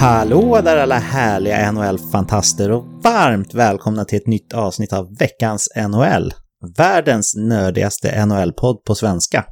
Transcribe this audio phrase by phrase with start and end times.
[0.00, 6.34] Hallå där alla härliga NHL-fantaster och varmt välkomna till ett nytt avsnitt av veckans NHL.
[6.76, 9.44] Världens nördigaste NHL-podd på svenska.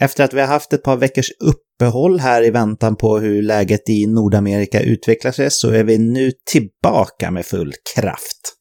[0.00, 3.88] Efter att vi har haft ett par veckors uppehåll här i väntan på hur läget
[3.88, 8.54] i Nordamerika utvecklar sig så är vi nu tillbaka med full kraft.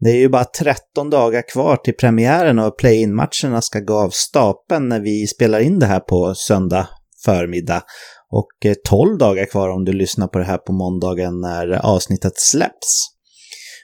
[0.00, 4.88] Det är ju bara 13 dagar kvar till premiären och play-in-matcherna ska gå av stapeln
[4.88, 6.88] när vi spelar in det här på söndag
[7.24, 7.82] förmiddag.
[8.32, 12.32] Och eh, 12 dagar kvar om du lyssnar på det här på måndagen när avsnittet
[12.36, 13.16] släpps.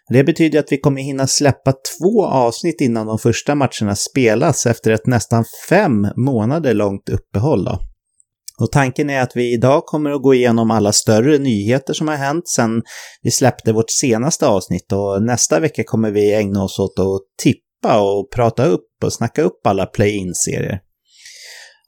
[0.09, 4.91] Det betyder att vi kommer hinna släppa två avsnitt innan de första matcherna spelas efter
[4.91, 7.65] ett nästan fem månader långt uppehåll.
[7.65, 7.79] Då.
[8.61, 12.17] Och tanken är att vi idag kommer att gå igenom alla större nyheter som har
[12.17, 12.83] hänt sedan
[13.23, 18.01] vi släppte vårt senaste avsnitt och nästa vecka kommer vi ägna oss åt att tippa
[18.01, 20.81] och prata upp och snacka upp alla play-in-serier.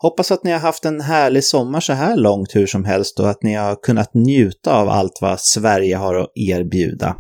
[0.05, 3.31] Hoppas att ni har haft en härlig sommar så här långt hur som helst och
[3.31, 7.17] att ni har kunnat njuta av allt vad Sverige har att erbjuda.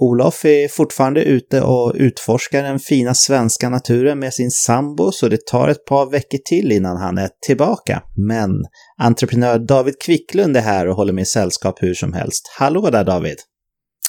[0.00, 5.46] Olof är fortfarande ute och utforskar den fina svenska naturen med sin sambo så det
[5.46, 8.02] tar ett par veckor till innan han är tillbaka.
[8.28, 8.50] Men
[8.98, 12.42] entreprenör David Kvicklund är här och håller med sällskap hur som helst.
[12.58, 13.36] Hallå där David!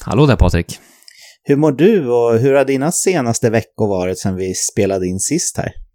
[0.05, 0.79] Hallå där Patrik!
[1.43, 5.57] Hur mår du och hur har dina senaste veckor varit sedan vi spelade in sist
[5.57, 5.86] här?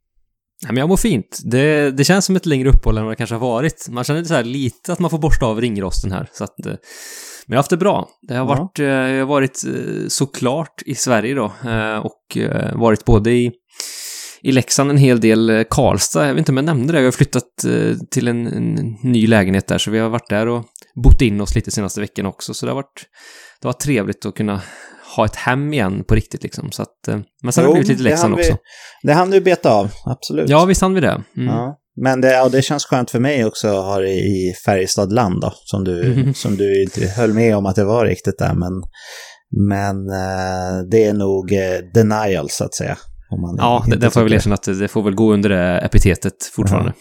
[0.63, 1.41] Ja, men jag mår fint.
[1.45, 3.89] Det, det känns som ett längre uppehåll än vad det kanske har varit.
[3.91, 6.29] Man känner så här lite att man får borsta av ringrosten här.
[6.33, 6.79] Så att, eh, men
[7.47, 8.09] jag har haft det bra.
[8.29, 8.85] Det har varit, ja.
[8.85, 12.39] jag har varit eh, såklart i Sverige då eh, och
[12.75, 13.53] varit både i,
[14.43, 17.13] i Leksand en hel del, Karlstad, jag vet inte om jag nämnde det, jag har
[17.13, 17.45] flyttat
[18.11, 20.65] till en, en ny lägenhet där så vi har varit där och
[21.05, 23.07] bott in oss lite senaste veckan också så det har varit,
[23.61, 24.61] det var trevligt att kunna
[25.17, 26.73] ha ett hem igen på riktigt liksom.
[26.73, 27.09] Så att,
[27.43, 28.57] men sen jo, har det blivit lite Leksand också.
[29.03, 30.49] Det hann du beta av, absolut.
[30.49, 31.23] Ja, visst hann vi det.
[31.37, 31.55] Mm.
[31.55, 31.79] Ja.
[32.01, 35.41] Men det, ja, det känns skönt för mig också att ha det i Färjestad land
[35.41, 36.35] då, som du, mm.
[36.35, 38.55] som du inte höll med om att det var riktigt där.
[38.55, 38.73] Men,
[39.69, 42.97] men eh, det är nog eh, denial så att säga.
[43.59, 46.45] ja, det, det får jag väl erkänna att det får väl gå under det epitetet
[46.55, 46.91] fortfarande.
[46.91, 46.99] Mm.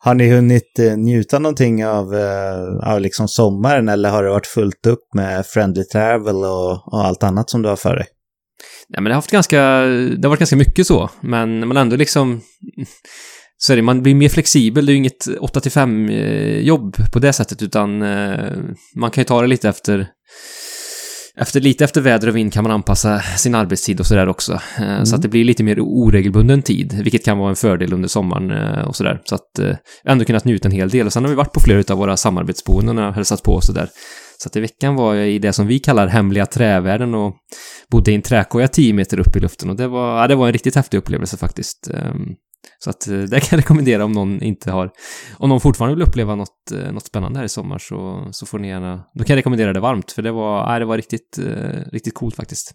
[0.00, 4.46] Har ni hunnit eh, njuta någonting av, eh, av liksom sommaren eller har det varit
[4.46, 8.06] fullt upp med friendly travel och, och allt annat som du har för dig?
[8.88, 11.96] Nej, men det har, haft ganska, det har varit ganska mycket så, men man ändå
[11.96, 12.40] liksom...
[13.60, 17.18] Så är det, man blir mer flexibel, det är ju inget 8-5 eh, jobb på
[17.18, 17.98] det sättet, utan
[18.94, 20.08] man kan ju ta det lite efter
[21.40, 24.60] efter, lite efter väder och vind kan man anpassa sin arbetstid och sådär också.
[24.78, 25.06] Mm.
[25.06, 28.50] Så att det blir lite mer oregelbunden tid, vilket kan vara en fördel under sommaren
[28.50, 29.20] eh, och sådär.
[29.24, 31.06] Så att eh, ändå kunnat njuta en hel del.
[31.06, 33.88] Och sen har vi varit på flera av våra samarbetsboenden och hälsat på och sådär.
[34.42, 37.34] Så att i veckan var jag i det som vi kallar hemliga trävärlden och
[37.90, 40.46] bodde i en träkoja 10 meter upp i luften och det var, ja, det var
[40.46, 41.90] en riktigt häftig upplevelse faktiskt.
[42.78, 44.90] Så att eh, det kan jag rekommendera om någon inte har,
[45.38, 48.58] om någon fortfarande vill uppleva något, eh, något spännande här i sommar så, så får
[48.58, 51.38] ni gärna, då kan jag rekommendera det varmt för det var, nej, det var riktigt,
[51.38, 52.72] eh, riktigt coolt faktiskt.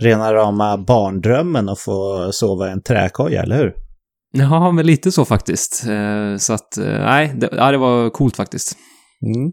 [0.00, 3.74] Rena rama barndrömmen att få sova i en träkoja, eller hur?
[4.32, 5.84] Ja, men lite så faktiskt.
[6.38, 8.76] Så att, nej, det, ja, det var coolt faktiskt.
[9.26, 9.52] Mm.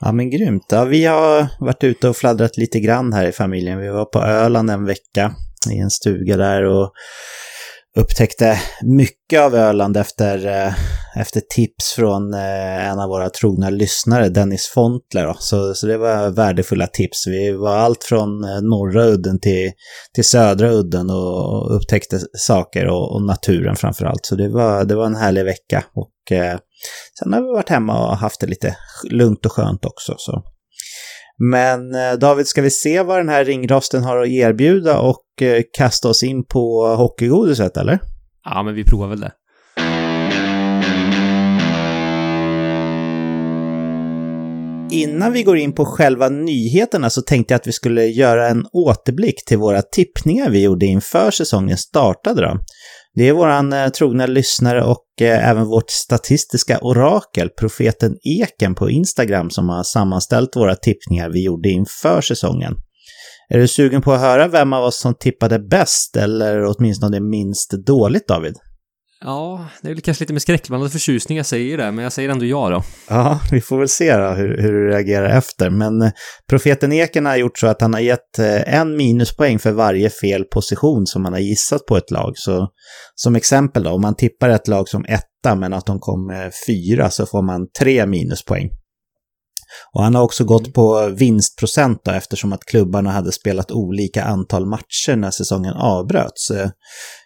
[0.00, 0.66] Ja, men grymt.
[0.68, 3.78] Ja, vi har varit ute och fladdrat lite grann här i familjen.
[3.78, 5.32] Vi var på Öland en vecka
[5.70, 6.92] i en stuga där och
[7.98, 10.74] upptäckte mycket av Öland efter, eh,
[11.16, 15.26] efter tips från eh, en av våra trogna lyssnare, Dennis Fontler.
[15.26, 15.36] Då.
[15.38, 17.26] Så, så det var värdefulla tips.
[17.26, 19.72] Vi var allt från eh, norra udden till,
[20.14, 24.26] till södra udden och upptäckte saker och, och naturen framför allt.
[24.26, 25.84] Så det var, det var en härlig vecka.
[25.94, 26.58] Och eh,
[27.18, 28.76] sen har vi varit hemma och haft det lite
[29.10, 30.14] lugnt och skönt också.
[30.18, 30.42] Så
[31.38, 35.62] men eh, David, ska vi se vad den här ringrosten har att erbjuda och eh,
[35.72, 37.98] kasta oss in på hockeygodiset, eller?
[38.44, 39.32] Ja, men vi provar väl det.
[44.90, 48.66] Innan vi går in på själva nyheterna så tänkte jag att vi skulle göra en
[48.72, 52.42] återblick till våra tippningar vi gjorde inför säsongen startade.
[52.42, 52.58] Då.
[53.14, 58.90] Det är våran eh, trogna lyssnare och eh, även vårt statistiska orakel, profeten Eken på
[58.90, 62.74] Instagram, som har sammanställt våra tippningar vi gjorde inför säsongen.
[63.48, 67.70] Är du sugen på att höra vem av oss som tippade bäst, eller åtminstone minst
[67.86, 68.54] dåligt, David?
[69.26, 72.28] Ja, det är väl kanske lite med skräckblandad förtjusning jag säger det, men jag säger
[72.28, 72.82] ändå ja då.
[73.08, 75.70] Ja, vi får väl se då hur, hur du reagerar efter.
[75.70, 76.10] Men eh,
[76.50, 80.44] profeten Eken har gjort så att han har gett eh, en minuspoäng för varje fel
[80.44, 82.32] position som man har gissat på ett lag.
[82.34, 82.68] Så
[83.14, 86.50] som exempel då, om man tippar ett lag som etta men att de kom eh,
[86.66, 88.70] fyra så får man tre minuspoäng.
[89.92, 94.66] Och han har också gått på vinstprocent då, eftersom att klubbarna hade spelat olika antal
[94.66, 96.50] matcher när säsongen avbröts.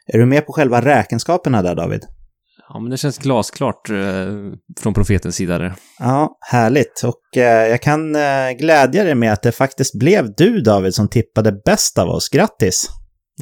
[0.07, 2.05] Är du med på själva räkenskaperna där David?
[2.69, 3.97] Ja, men det känns glasklart eh,
[4.81, 5.75] från profetens sida där.
[5.99, 7.03] Ja, härligt.
[7.05, 11.09] Och eh, jag kan eh, glädja dig med att det faktiskt blev du, David, som
[11.09, 12.29] tippade bäst av oss.
[12.29, 12.89] Grattis!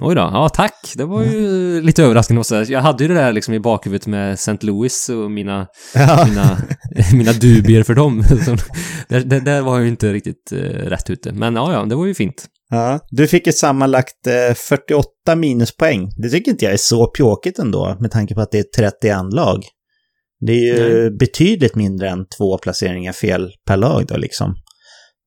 [0.00, 0.92] Oj då, ja tack.
[0.96, 2.78] Det var ju lite överraskande måste jag säga.
[2.78, 4.58] Jag hade ju det där liksom i bakhuvudet med St.
[4.60, 6.26] Louis och mina, ja.
[6.28, 6.58] mina,
[7.12, 8.22] mina dubier för dem.
[9.08, 11.32] Där, där, där, var jag ju inte riktigt uh, rätt ute.
[11.32, 12.46] Men ja, ja, det var ju fint.
[12.70, 16.10] Ja, du fick ju sammanlagt uh, 48 minuspoäng.
[16.16, 19.32] Det tycker inte jag är så pjåkigt ändå, med tanke på att det är 31
[19.32, 19.62] lag.
[20.46, 21.10] Det är ju Nej.
[21.10, 24.54] betydligt mindre än två placeringar fel per lag då liksom.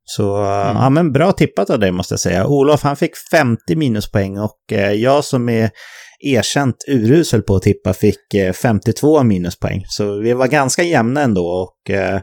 [0.10, 0.78] Så mm.
[0.78, 2.48] ja, men bra tippat av dig måste jag säga.
[2.48, 5.70] Olof han fick 50 minuspoäng och eh, jag som är
[6.20, 9.84] erkänt urusel på att tippa fick eh, 52 minuspoäng.
[9.88, 12.20] Så vi var ganska jämna ändå och eh,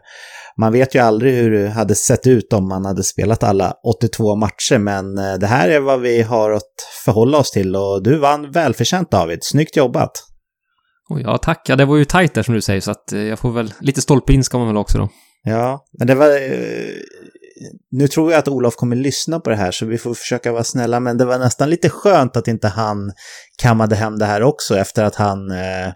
[0.60, 4.36] man vet ju aldrig hur det hade sett ut om man hade spelat alla 82
[4.36, 4.78] matcher.
[4.78, 6.74] Men eh, det här är vad vi har att
[7.04, 9.38] förhålla oss till och du vann välförtjänt David.
[9.42, 10.12] Snyggt jobbat!
[11.08, 11.62] Oh, ja, tack.
[11.68, 13.72] Ja, det var ju tajt där som du säger så att eh, jag får väl
[13.80, 15.08] lite stolpe in ska man väl också då.
[15.42, 16.90] Ja, men det var eh,
[17.90, 20.64] nu tror jag att Olof kommer lyssna på det här så vi får försöka vara
[20.64, 23.12] snälla, men det var nästan lite skönt att inte han
[23.58, 25.92] kammade hem det här också efter att han eh,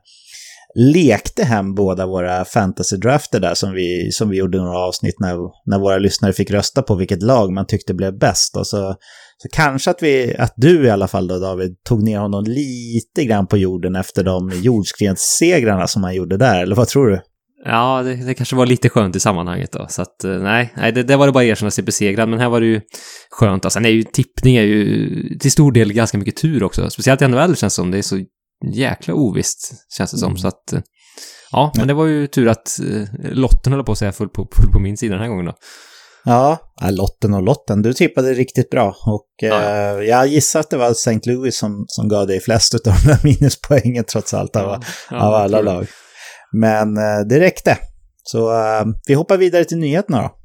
[0.74, 5.36] lekte hem båda våra fantasy-drafter där som vi, som vi gjorde några avsnitt när,
[5.66, 8.56] när våra lyssnare fick rösta på vilket lag man tyckte blev bäst.
[8.56, 8.94] Och så,
[9.38, 13.24] så kanske att, vi, att du i alla fall då David tog ner honom lite
[13.24, 17.20] grann på jorden efter de jordskredssegrarna som han gjorde där, eller vad tror du?
[17.64, 19.86] Ja, det, det, kanske var lite skönt i sammanhanget då.
[19.88, 22.28] Så att eh, nej, nej det, det var det bara att erkänna sig besegrad.
[22.28, 22.80] Men här var det ju
[23.30, 23.64] skönt.
[23.64, 26.90] Alltså, nej, tippning är ju till stor del ganska mycket tur också.
[26.90, 27.90] Speciellt i NHL känns det som.
[27.90, 28.20] Det är så
[28.72, 30.28] jäkla ovisst, känns det som.
[30.28, 30.38] Mm.
[30.38, 30.80] Så att eh,
[31.52, 34.48] ja, men det var ju tur att eh, lotten höll på att säga full på,
[34.56, 35.54] full på min sida den här gången då.
[36.24, 36.58] Ja,
[36.90, 37.82] lotten och lotten.
[37.82, 38.96] Du tippade riktigt bra.
[39.06, 39.62] Och ja.
[39.62, 41.20] eh, jag gissar att det var St.
[41.24, 44.80] Louis som, som gav dig flest av de där minuspoängen trots allt av, ja,
[45.10, 45.86] ja, av alla lag.
[46.52, 47.78] Men eh, det räckte.
[48.22, 50.36] Så eh, vi hoppar vidare till nyheterna då.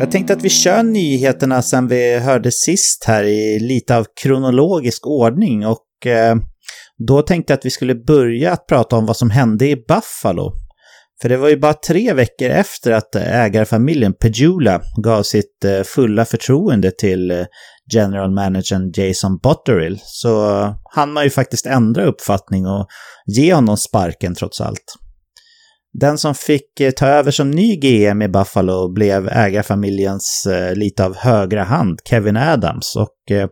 [0.00, 5.06] Jag tänkte att vi kör nyheterna sen vi hörde sist här i lite av kronologisk
[5.06, 6.36] ordning och eh,
[7.06, 10.52] då tänkte jag att vi skulle börja att prata om vad som hände i Buffalo.
[11.22, 16.90] För det var ju bara tre veckor efter att ägarfamiljen Pejula gav sitt fulla förtroende
[16.90, 17.46] till
[17.94, 22.86] general managern Jason Botterill så eh, han man ju faktiskt ändra uppfattning och
[23.26, 24.94] ge honom sparken trots allt.
[25.92, 31.04] Den som fick eh, ta över som ny GM i Buffalo blev ägarfamiljens eh, lite
[31.04, 32.96] av högra hand, Kevin Adams.
[32.96, 33.48] Och eh,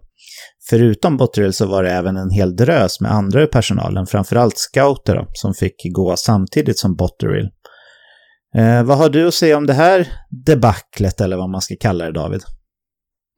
[0.70, 5.14] förutom Botterill så var det även en hel drös med andra i personalen, framförallt scouter
[5.14, 7.48] då, som fick gå samtidigt som Botterill.
[8.56, 10.08] Eh, vad har du att säga om det här
[10.46, 12.42] debaclet, eller vad man ska kalla det, David?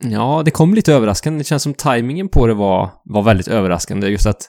[0.05, 1.39] Ja, det kom lite överraskande.
[1.39, 4.09] Det känns som tajmingen på det var, var väldigt överraskande.
[4.09, 4.43] Just att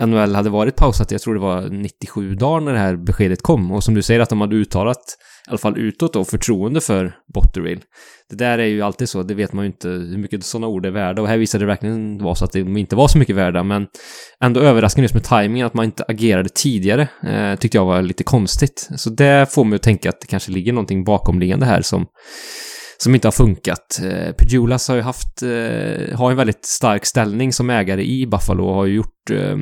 [0.00, 3.72] NHL hade varit pausat, jag tror det var 97 dagar när det här beskedet kom.
[3.72, 4.98] Och som du säger att de hade uttalat,
[5.46, 7.80] i alla fall utåt då, förtroende för Botterill.
[8.30, 10.86] Det där är ju alltid så, det vet man ju inte hur mycket sådana ord
[10.86, 11.22] är värda.
[11.22, 13.62] Och här visade det verkligen vara så att de inte var så mycket värda.
[13.62, 13.86] Men
[14.40, 18.24] ändå överraskande just med tajmingen, att man inte agerade tidigare, eh, tyckte jag var lite
[18.24, 18.88] konstigt.
[18.96, 22.06] Så det får mig att tänka att det kanske ligger någonting bakomliggande här som
[23.04, 24.00] som inte har funkat.
[24.02, 28.64] Eh, Pedulas har ju haft, eh, har en väldigt stark ställning som ägare i Buffalo
[28.64, 29.56] och har ju gjort eh,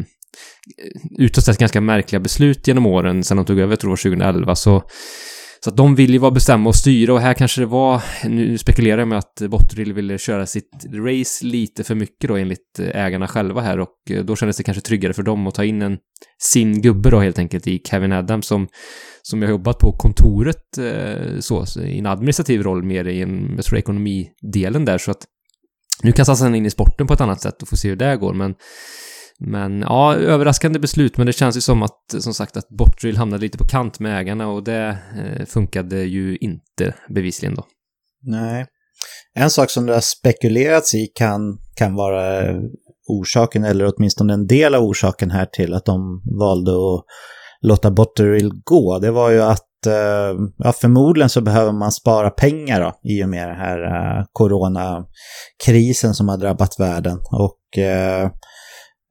[1.19, 4.55] utåt sett ganska märkliga beslut genom åren sen de tog över, tror jag var 2011,
[4.55, 4.83] så
[5.65, 8.59] så att de vill ju vara bestämma och styra och här kanske det var, nu
[8.59, 13.05] spekulerar jag med att Botterill ville köra sitt race lite för mycket då enligt eh,
[13.05, 15.83] ägarna själva här och eh, då kändes det kanske tryggare för dem att ta in
[15.83, 15.99] en
[16.43, 18.69] sin gubbe då helt enkelt i Kevin Adams som
[19.23, 23.53] som jag har jobbat på kontoret eh, så, i en administrativ roll mer i en,
[23.57, 24.99] jag tror ekonomidelen där.
[24.99, 25.25] Så att
[26.03, 28.17] nu kastas han in i sporten på ett annat sätt och får se hur det
[28.17, 28.35] går.
[28.35, 28.55] Men
[29.47, 33.43] men ja, överraskande beslut, men det känns ju som att, som sagt, att Bottrill hamnade
[33.43, 37.65] lite på kant med ägarna och det eh, funkade ju inte bevisligen då.
[38.23, 38.67] Nej.
[39.35, 42.57] En sak som det har spekulerats i kan, kan vara eh,
[43.09, 47.05] orsaken, eller åtminstone en del av orsaken här till att de valde att
[47.63, 52.81] låta Botterill gå, det var ju att eh, ja, förmodligen så behöver man spara pengar
[52.81, 57.19] då, i och med den här eh, coronakrisen som har drabbat världen.
[57.33, 58.31] Och eh,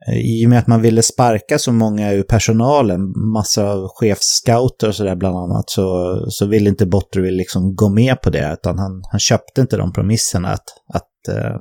[0.08, 3.02] Eh, i och med att man ville sparka så många ur personalen,
[3.34, 8.22] massor av chefscouter och sådär bland annat, så, så ville inte Botterville liksom gå med
[8.22, 11.56] på det, utan han, han köpte inte de promisserna att, att, uh,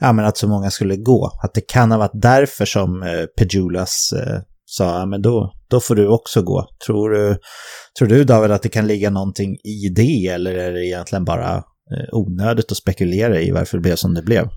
[0.00, 1.30] ja, men att så många skulle gå.
[1.42, 5.52] Att det kan ha varit därför som eh, uh, Pejulas uh, sa ja, men då,
[5.70, 6.66] då får du också gå.
[6.86, 7.38] Tror du,
[7.98, 11.56] tror du David att det kan ligga någonting i det eller är det egentligen bara
[11.56, 14.48] eh, onödigt att spekulera i varför det blev som det blev?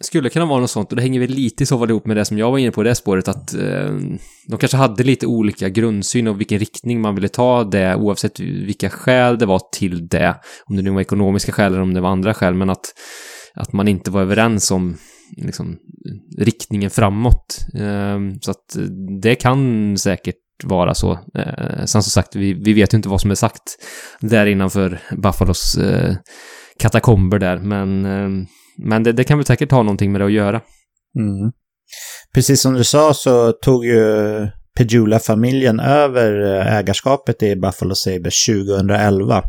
[0.00, 2.16] Skulle kunna vara något sånt och det hänger väl lite i så fall ihop med
[2.16, 3.94] det som jag var inne på, i det spåret att eh,
[4.46, 8.90] de kanske hade lite olika grundsyn och vilken riktning man ville ta det oavsett vilka
[8.90, 10.34] skäl det var till det.
[10.66, 12.86] Om det nu var ekonomiska skäl eller om det var andra skäl, men att,
[13.54, 14.96] att man inte var överens om
[15.36, 15.76] liksom,
[16.38, 17.58] riktningen framåt.
[17.74, 18.82] Eh, så att eh,
[19.22, 21.12] det kan säkert vara så.
[21.34, 23.76] Eh, sen som sagt, vi, vi vet ju inte vad som är sagt
[24.20, 26.16] där innanför Buffalos eh,
[26.78, 28.46] katakomber där, men, eh,
[28.86, 30.60] men det, det, kan väl säkert ha någonting med det att göra.
[31.18, 31.52] Mm.
[32.34, 39.42] Precis som du sa så tog ju Pejula-familjen över eh, ägarskapet i Buffalo Sabres 2011.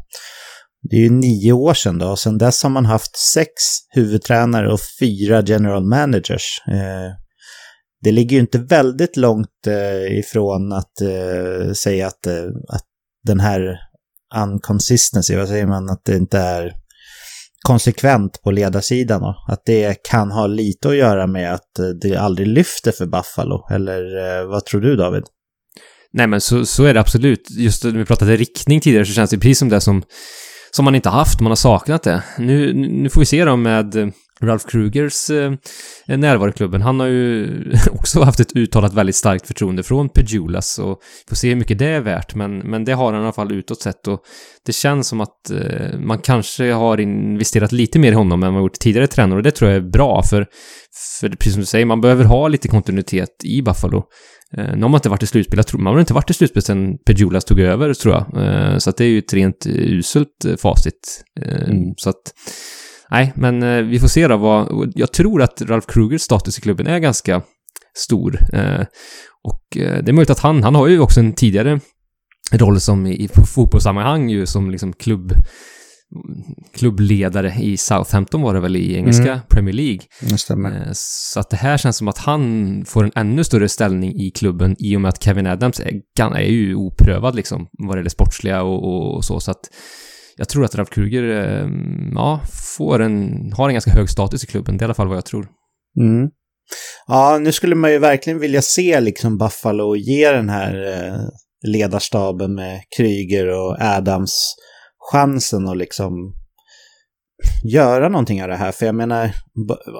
[0.89, 3.51] Det är ju nio år sedan då, och sedan dess har man haft sex
[3.95, 6.61] huvudtränare och fyra general managers.
[6.67, 7.13] Eh,
[8.03, 10.93] det ligger ju inte väldigt långt eh, ifrån att
[11.77, 12.27] säga att,
[12.69, 12.85] att
[13.23, 13.79] den här
[14.35, 16.78] unconsistency, vad säger man, att det inte är
[17.65, 22.15] konsekvent på ledarsidan och att det kan ha lite att göra med att eh, det
[22.15, 23.67] aldrig lyfter för Buffalo.
[23.71, 25.23] Eller eh, vad tror du David?
[26.13, 27.47] Nej men så, så är det absolut.
[27.49, 30.03] Just när vi pratade riktning tidigare så känns det precis som det som,
[30.71, 32.23] som man inte haft, man har saknat det.
[32.37, 35.51] Nu, nu får vi se då med Ralph Krugers eh,
[36.07, 36.81] närvaro i klubben.
[36.81, 37.47] Han har ju
[37.91, 41.87] också haft ett uttalat väldigt starkt förtroende från Pejulas och får se hur mycket det
[41.87, 44.19] är värt, men, men det har han i alla fall utåt sett och
[44.65, 48.61] det känns som att eh, man kanske har investerat lite mer i honom än man
[48.61, 50.45] gjort tidigare tränare och det tror jag är bra för,
[51.19, 54.03] för precis som du säger, man behöver ha lite kontinuitet i Buffalo.
[54.57, 56.97] Eh, nu har man inte varit i slutspel, man har inte varit i slutspel sedan
[57.05, 58.45] Pejulas tog över tror jag.
[58.45, 61.23] Eh, så att det är ju ett rent uselt eh, facit.
[61.41, 61.93] Eh, mm.
[61.97, 62.33] Så att
[63.11, 64.91] nej, men eh, vi får se då vad...
[64.95, 67.41] Jag tror att Ralf Krugers status i klubben är ganska
[67.97, 68.39] stor.
[68.53, 68.85] Eh,
[69.43, 71.79] och eh, det är möjligt att han, han har ju också en tidigare
[72.51, 75.33] roll som i, fotbollssammanhang ju som liksom klubb
[76.73, 79.39] klubbledare i Southampton var det väl i engelska mm.
[79.49, 79.99] Premier League.
[80.21, 80.89] Det stämmer.
[80.93, 84.75] Så att det här känns som att han får en ännu större ställning i klubben
[84.79, 86.01] i och med att Kevin Adams är,
[86.35, 89.39] är ju oprövad liksom vad det gäller sportsliga och, och, och så.
[89.39, 89.69] Så att
[90.39, 92.41] jag tror att Ralf Kruger, ehm, ja,
[92.77, 94.77] får en, har en ganska hög status i klubben.
[94.77, 95.47] Det är i alla fall vad jag tror.
[95.99, 96.29] Mm.
[97.07, 101.19] Ja, nu skulle man ju verkligen vilja se liksom Buffalo ge den här eh,
[101.67, 104.55] ledarstaben med Kryger och Adams
[105.11, 106.33] chansen att liksom
[107.63, 108.71] göra någonting av det här.
[108.71, 109.31] För jag menar,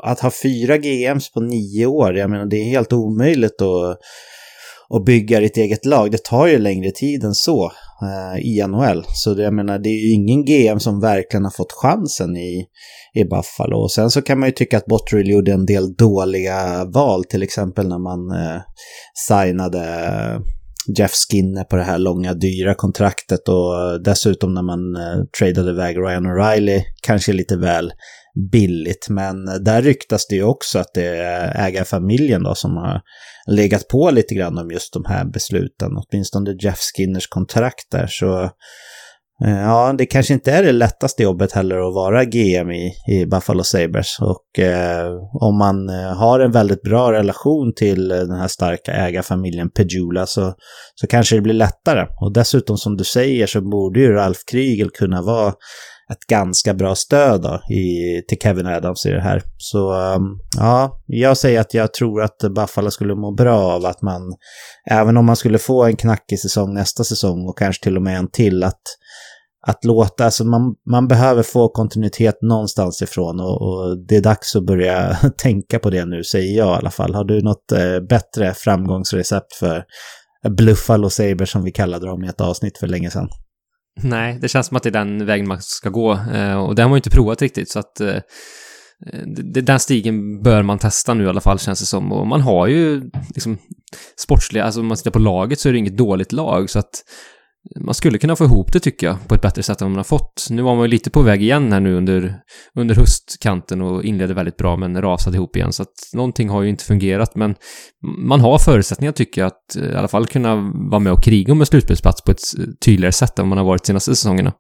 [0.04, 3.98] att ha fyra GMs på nio år, jag menar det är helt omöjligt att,
[4.90, 6.12] att bygga ditt eget lag.
[6.12, 9.06] Det tar ju längre tid än så Eh, i NHL.
[9.08, 12.66] Så det, jag menar, det är ju ingen GM som verkligen har fått chansen i,
[13.14, 13.78] i Buffalo.
[13.78, 17.44] Och sen så kan man ju tycka att Botterill gjorde en del dåliga val, till
[17.44, 18.62] exempel när man eh,
[19.28, 20.42] signade eh,
[20.98, 25.98] Jeff Skinner på det här långa dyra kontraktet och dessutom när man eh, tradade iväg
[25.98, 27.92] Ryan O'Reilly, kanske lite väl
[28.52, 29.08] billigt.
[29.10, 33.02] Men eh, där ryktas det ju också att det är ägarfamiljen då som har
[33.50, 38.08] legat på lite grann om just de här besluten, åtminstone Jeff Skinners kontrakt där.
[38.08, 38.44] Så
[39.46, 43.26] eh, ja, det kanske inte är det lättaste jobbet heller att vara GM i, i
[43.26, 44.18] Buffalo Sabres.
[44.20, 48.94] Och eh, om man eh, har en väldigt bra relation till eh, den här starka
[48.94, 50.54] ägarfamiljen Pejula så,
[50.96, 52.08] så kanske det blir lättare.
[52.22, 55.54] Och dessutom som du säger så borde ju Ralf Kriegel kunna vara
[56.14, 59.42] ett ganska bra stöd då i, till Kevin Adams i det här.
[59.58, 64.02] Så um, ja, jag säger att jag tror att Buffalo skulle må bra av att
[64.02, 64.22] man,
[64.92, 68.18] även om man skulle få en knackig säsong nästa säsong och kanske till och med
[68.18, 68.82] en till, att,
[69.68, 74.56] att låta, alltså man, man behöver få kontinuitet någonstans ifrån och, och det är dags
[74.56, 77.16] att börja tänka på det nu, säger jag i alla fall.
[77.16, 79.84] Har du något eh, bättre framgångsrecept för
[80.50, 83.30] Bluffalo Saber som vi kallade dem i ett avsnitt för länge sedan?
[84.04, 86.12] Nej, det känns som att det är den vägen man ska gå.
[86.12, 88.16] Eh, och det har man ju inte provat riktigt, så att eh,
[89.64, 92.12] den stigen bör man testa nu i alla fall, känns det som.
[92.12, 93.58] Och man har ju liksom
[94.18, 97.04] sportsliga, alltså om man tittar på laget så är det inget dåligt lag, så att
[97.80, 100.04] man skulle kunna få ihop det tycker jag på ett bättre sätt än man har
[100.04, 100.48] fått.
[100.50, 102.36] Nu var man ju lite på väg igen här nu under,
[102.76, 106.70] under höstkanten och inledde väldigt bra men rasade ihop igen så att någonting har ju
[106.70, 107.56] inte fungerat men
[108.28, 110.56] man har förutsättningar tycker jag att eh, i alla fall kunna
[110.92, 112.42] vara med och kriga om en slutspelsplats på ett
[112.86, 114.54] tydligare sätt än man har varit de senaste säsongerna.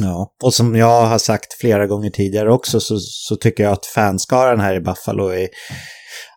[0.00, 3.86] Ja, och som jag har sagt flera gånger tidigare också så, så tycker jag att
[3.86, 5.48] fanskaran här i Buffalo är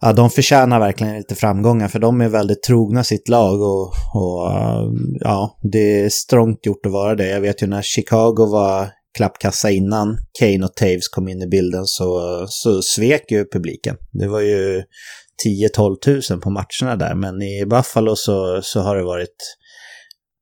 [0.02, 4.52] ja, de förtjänar verkligen lite framgångar för de är väldigt trogna sitt lag och, och
[5.20, 7.28] ja, det är strångt gjort att vara det.
[7.28, 11.86] Jag vet ju när Chicago var klappkassa innan Kane och Taves kom in i bilden
[11.86, 13.96] så, så svek ju publiken.
[14.12, 14.84] Det var ju
[15.78, 19.58] 10-12 tusen på matcherna där, men i Buffalo så, så har det varit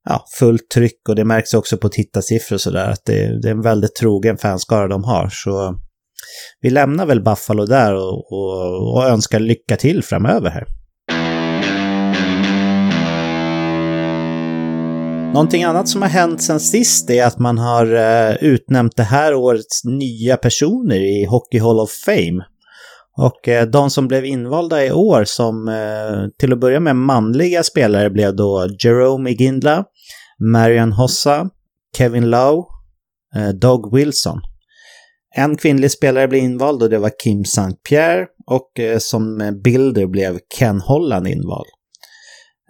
[0.09, 3.51] ja, fullt tryck och det märks också på tittarsiffror och sådär att det, det, är
[3.51, 5.29] en väldigt trogen fanskara de har.
[5.31, 5.79] Så
[6.61, 10.65] vi lämnar väl Buffalo där och, och, och önskar lycka till framöver här.
[15.33, 19.33] Någonting annat som har hänt sen sist är att man har eh, utnämnt det här
[19.35, 22.45] årets nya personer i Hockey Hall of Fame.
[23.17, 27.63] Och eh, de som blev invalda i år som eh, till att börja med manliga
[27.63, 29.83] spelare blev då Jerome Igindla,
[30.51, 31.49] Marian Hossa,
[31.97, 32.63] Kevin Lowe,
[33.61, 34.41] Doug Wilson.
[35.35, 37.61] En kvinnlig spelare blev invald och det var Kim St.
[37.89, 41.67] Pierre och eh, som eh, bilder blev Ken Holland invald.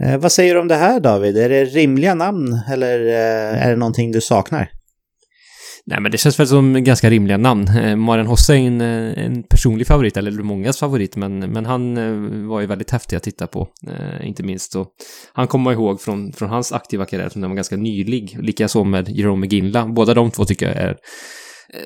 [0.04, 1.38] Eh, vad säger du om det här David?
[1.38, 4.70] Är det rimliga namn eller eh, är det någonting du saknar?
[5.86, 7.68] Nej, men det känns väl som ganska rimliga namn.
[7.68, 11.98] Eh, Maren Hosse är en, eh, en personlig favorit, eller mångas favorit, men, men han
[11.98, 14.76] eh, var ju väldigt häftig att titta på, eh, inte minst.
[14.76, 14.88] Och
[15.34, 18.84] han kommer man ihåg från, från hans aktiva karriär som den var ganska nylig, likaså
[18.84, 19.86] med Jerome Ginla.
[19.86, 20.98] Båda de två tycker jag är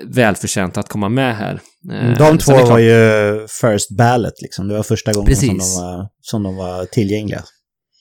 [0.04, 1.62] välförtjänta att komma med här.
[1.92, 4.68] Mm, de två var ju first ballot liksom.
[4.68, 7.44] Det var första gången som de, var, som de var tillgängliga.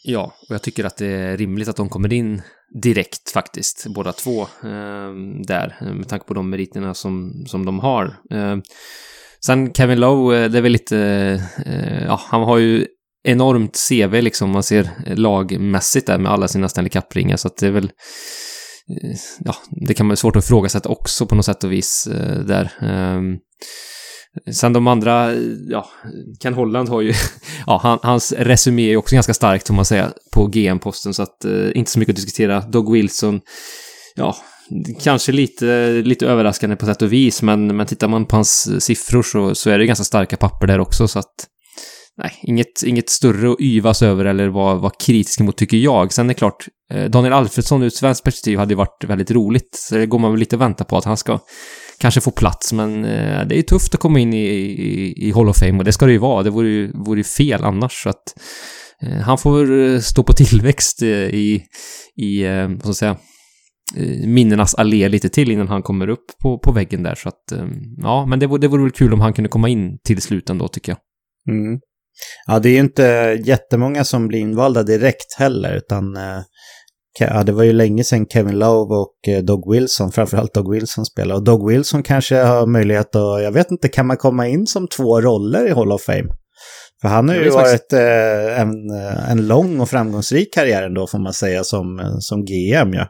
[0.04, 2.42] Ja, och jag tycker att det är rimligt att de kommer in
[2.82, 5.12] direkt faktiskt, båda två eh,
[5.46, 8.04] där, med tanke på de meriterna som, som de har.
[8.30, 8.56] Eh,
[9.46, 10.98] sen Kevin Lowe, eh, det är väl lite,
[11.66, 12.86] eh, ja, han har ju
[13.24, 17.66] enormt CV liksom, man ser lagmässigt där med alla sina Stanley Cup-ringar, så att det
[17.66, 17.90] är väl eh,
[19.38, 22.72] ja, det kan vara svårt att ifrågasätta också på något sätt och vis eh, där.
[22.80, 23.36] Ehm,
[24.52, 25.34] sen de andra,
[25.68, 25.88] ja,
[26.42, 27.12] Ken Holland har ju,
[27.66, 31.44] ja, han, hans resumé är också ganska starkt, om man säga på GM-posten, så att
[31.44, 32.60] eh, inte så mycket att diskutera.
[32.60, 33.40] Doug Wilson,
[34.14, 34.36] ja,
[35.02, 38.78] kanske lite, lite överraskande på sätt och vis, men, men tittar man på hans eh,
[38.78, 41.46] siffror så, så är det ganska starka papper där också, så att
[42.18, 46.12] nej, inget, inget större att yvas över eller vara var kritisk mot, tycker jag.
[46.12, 49.30] Sen är det klart, eh, Daniel Alfredsson ur ett svenskt perspektiv hade ju varit väldigt
[49.30, 51.38] roligt, så det går man väl lite och vänta på att han ska
[51.98, 55.48] kanske få plats, men eh, det är tufft att komma in i, i, i Hall
[55.48, 56.42] of Fame och det ska det ju vara.
[56.42, 58.22] Det vore ju, vore ju fel annars, så att
[59.02, 61.62] eh, han får eh, stå på tillväxt eh, i,
[62.16, 63.16] i eh, vad ska jag säga,
[64.26, 67.14] minnenas allé lite till innan han kommer upp på, på väggen där.
[67.14, 67.52] Så att,
[67.96, 70.50] ja, men det, vore, det vore väl kul om han kunde komma in till slut
[70.50, 70.98] ändå tycker jag.
[71.54, 71.80] Mm.
[72.46, 76.18] Ja, det är ju inte jättemånga som blir invalda direkt heller, utan
[77.18, 81.04] Ja, det var ju länge sedan Kevin Love och eh, Doug Wilson, framförallt Doug Wilson
[81.06, 81.38] spelade.
[81.38, 84.88] Och Doug Wilson kanske har möjlighet att, jag vet inte, kan man komma in som
[84.88, 86.28] två roller i Hall of Fame?
[87.02, 91.18] För han har ju varit eh, en, eh, en lång och framgångsrik karriär ändå får
[91.18, 93.06] man säga som, som GM ja.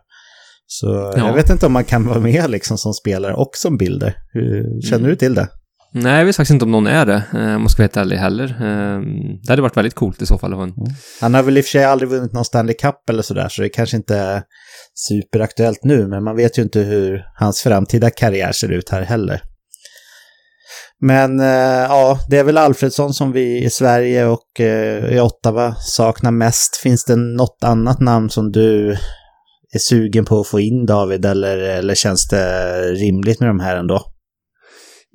[0.67, 1.27] Så ja.
[1.27, 4.17] jag vet inte om man kan vara med liksom som spelare och som bilder.
[4.33, 5.11] Hur, känner mm.
[5.11, 5.49] du till det?
[5.93, 7.97] Nej, jag vet faktiskt inte om någon är det, eh, om jag ska vara helt
[7.97, 8.45] ärlig heller.
[8.45, 9.01] Eh,
[9.43, 10.53] det hade varit väldigt coolt i så fall.
[10.53, 10.73] Mm.
[11.21, 13.63] Han har väl i och för sig aldrig vunnit någon Stanley Cup eller sådär, så
[13.63, 14.43] det kanske inte är
[14.95, 19.41] superaktuellt nu, men man vet ju inte hur hans framtida karriär ser ut här heller.
[21.01, 24.61] Men eh, ja, det är väl Alfredsson som vi i Sverige och
[25.11, 26.77] i Ottawa saknar mest.
[26.77, 28.91] Finns det något annat namn som du
[29.73, 33.77] är sugen på att få in David, eller, eller känns det rimligt med de här
[33.77, 34.16] ändå?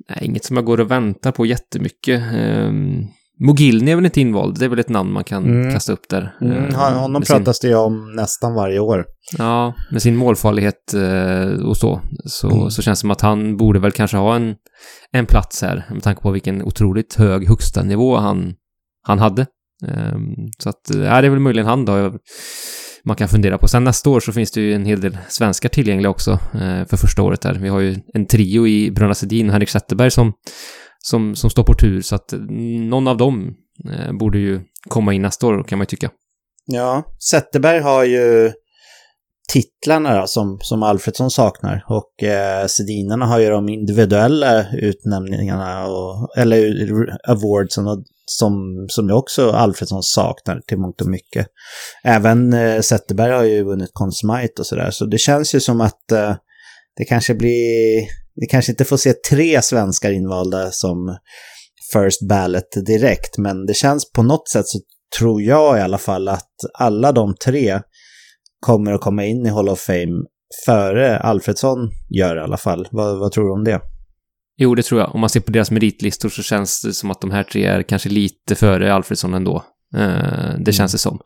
[0.08, 2.22] Nej, inget som jag går och väntar på jättemycket.
[2.34, 3.08] Um,
[3.40, 5.72] Mogilny är väl inte invald, det är väl ett namn man kan mm.
[5.72, 6.36] kasta upp där.
[6.40, 7.68] Mm, ehm, honom pratas sin...
[7.68, 9.06] det ju om nästan varje år.
[9.38, 12.70] Ja, med sin målfarlighet uh, och så, så, mm.
[12.70, 14.54] så känns det som att han borde väl kanske ha en,
[15.12, 18.54] en plats här, med tanke på vilken otroligt hög högsta nivå han,
[19.02, 19.46] han hade.
[19.86, 22.12] Um, så att, ja, det är väl möjligen han då
[23.04, 23.68] man kan fundera på.
[23.68, 26.96] Sen nästa år så finns det ju en hel del svenskar tillgängliga också eh, för
[26.96, 27.54] första året där.
[27.54, 30.32] Vi har ju en trio i Bröderna Sedin och Henrik Zetterberg som,
[30.98, 33.54] som, som står på tur, så att mm, någon av dem
[33.90, 36.10] eh, borde ju komma in nästa år kan man ju tycka.
[36.66, 38.52] Ja, Zetterberg har ju
[39.52, 41.84] titlarna då, som, som Alfredsson saknar.
[41.88, 46.74] Och eh, Sedinarna har ju de individuella utnämningarna, och, eller
[47.28, 48.04] awardsen och
[48.38, 51.46] som, som jag också Alfredsson saknar till mångt och mycket.
[52.04, 56.12] Även eh, Zetterberg har ju vunnit Consmite och sådär, så det känns ju som att
[56.12, 56.34] eh,
[56.96, 58.22] det kanske blir...
[58.34, 61.16] Vi kanske inte får se tre svenskar invalda som
[61.92, 64.78] first ballot direkt, men det känns på något sätt så
[65.18, 67.80] tror jag i alla fall att alla de tre
[68.60, 70.24] kommer att komma in i Hall of Fame
[70.66, 72.88] före Alfredsson gör i alla fall.
[72.90, 73.80] Vad, vad tror du om det?
[74.62, 75.14] Jo, det tror jag.
[75.14, 77.82] Om man ser på deras meritlistor så känns det som att de här tre är
[77.82, 79.64] kanske lite före Alfredsson ändå.
[79.96, 81.18] Eh, det känns det som.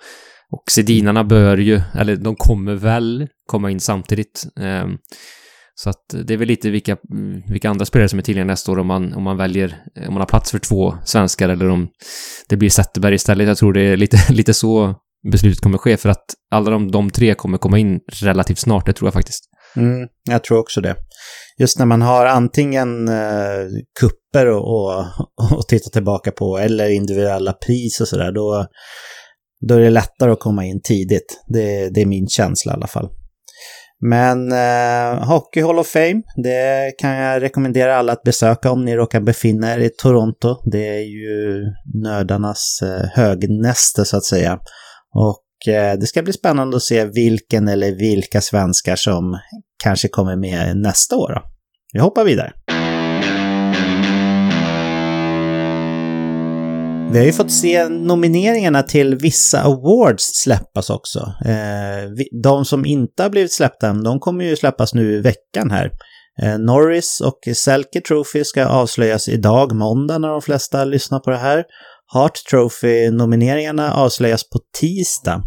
[0.51, 4.47] Och Sedinarna bör ju, eller de kommer väl komma in samtidigt.
[4.61, 4.87] Eh,
[5.75, 6.97] så att det är väl lite vilka,
[7.49, 10.21] vilka andra spelare som är tillgängliga nästa år om man, om man väljer, om man
[10.21, 11.89] har plats för två svenskar eller om
[12.49, 13.49] det blir Zetterberg istället.
[13.49, 14.95] Jag tror det är lite, lite så
[15.33, 18.93] beslutet kommer ske för att alla de, de tre kommer komma in relativt snart, det
[18.93, 19.45] tror jag faktiskt.
[19.77, 20.97] Mm, jag tror också det
[21.59, 23.67] just när man har antingen eh,
[24.01, 25.05] kupper och, och,
[25.57, 28.67] och titta tillbaka på eller individuella pris och sådär, då,
[29.69, 31.43] då är det lättare att komma in tidigt.
[31.49, 33.09] Det, det är min känsla i alla fall.
[34.01, 38.97] Men eh, Hockey Hall of Fame, det kan jag rekommendera alla att besöka om ni
[38.97, 40.57] råkar befinna er i Toronto.
[40.71, 41.65] Det är ju
[42.03, 44.59] nördarnas eh, högnäste så att säga.
[45.15, 49.39] Och eh, det ska bli spännande att se vilken eller vilka svenskar som
[49.83, 51.33] kanske kommer med nästa år.
[51.35, 51.43] Då.
[51.93, 52.53] Vi hoppar vidare.
[57.13, 61.19] Vi har ju fått se nomineringarna till vissa awards släppas också.
[61.45, 62.11] Eh,
[62.43, 65.91] de som inte har blivit släppta än, de kommer ju släppas nu i veckan här.
[66.43, 71.37] Eh, Norris och Selke Trophy ska avslöjas idag, måndag, när de flesta lyssnar på det
[71.37, 71.65] här.
[72.13, 75.43] Hart Trophy-nomineringarna avslöjas på tisdag.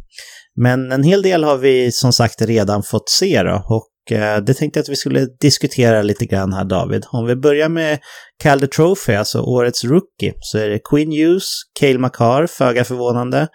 [0.61, 4.53] Men en hel del har vi som sagt redan fått se då, och Eh, det
[4.53, 7.05] tänkte jag att vi skulle diskutera lite grann här David.
[7.11, 7.99] Om vi börjar med
[8.43, 11.43] Calder Trophy, alltså årets rookie, så är det Quinn Hughes,
[11.79, 13.47] Cale Makar, föga förvånande,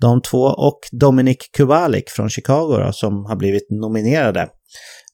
[0.00, 4.48] de två och Dominic Kubalik från Chicago då, som har blivit nominerade.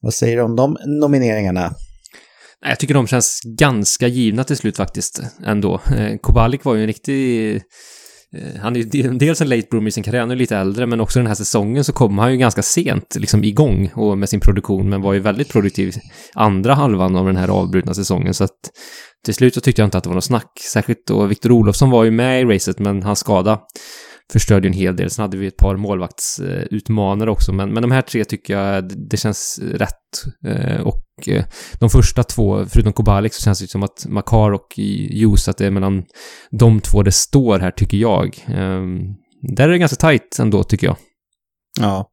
[0.00, 1.74] Vad säger du om de nomineringarna?
[2.66, 5.80] Jag tycker de känns ganska givna till slut faktiskt, ändå.
[5.96, 7.62] Eh, Kubalik var ju en riktig
[8.36, 10.86] Eh, han är ju dels en late bloomer i sin karriär, han är lite äldre,
[10.86, 14.28] men också den här säsongen så kom han ju ganska sent liksom igång och med
[14.28, 15.94] sin produktion, men var ju väldigt produktiv
[16.34, 18.58] andra halvan av den här avbrutna säsongen, så att
[19.24, 21.90] till slut så tyckte jag inte att det var något snack, särskilt då Viktor Olofsson
[21.90, 23.60] var ju med i racet, men hans skada
[24.32, 25.10] förstörde ju en hel del.
[25.10, 29.16] Sen hade vi ett par målvaktsutmanare också, men, men de här tre tycker jag, det
[29.16, 29.94] känns rätt.
[30.46, 31.44] Eh, och eh,
[31.80, 35.66] de första två, förutom Kobalik, så känns det som att Makar och Jus, att det
[35.66, 36.04] är mellan
[36.50, 38.44] de två det står här, tycker jag.
[38.48, 38.82] Eh,
[39.56, 40.96] där är det ganska tajt ändå, tycker jag.
[41.80, 42.10] Ja,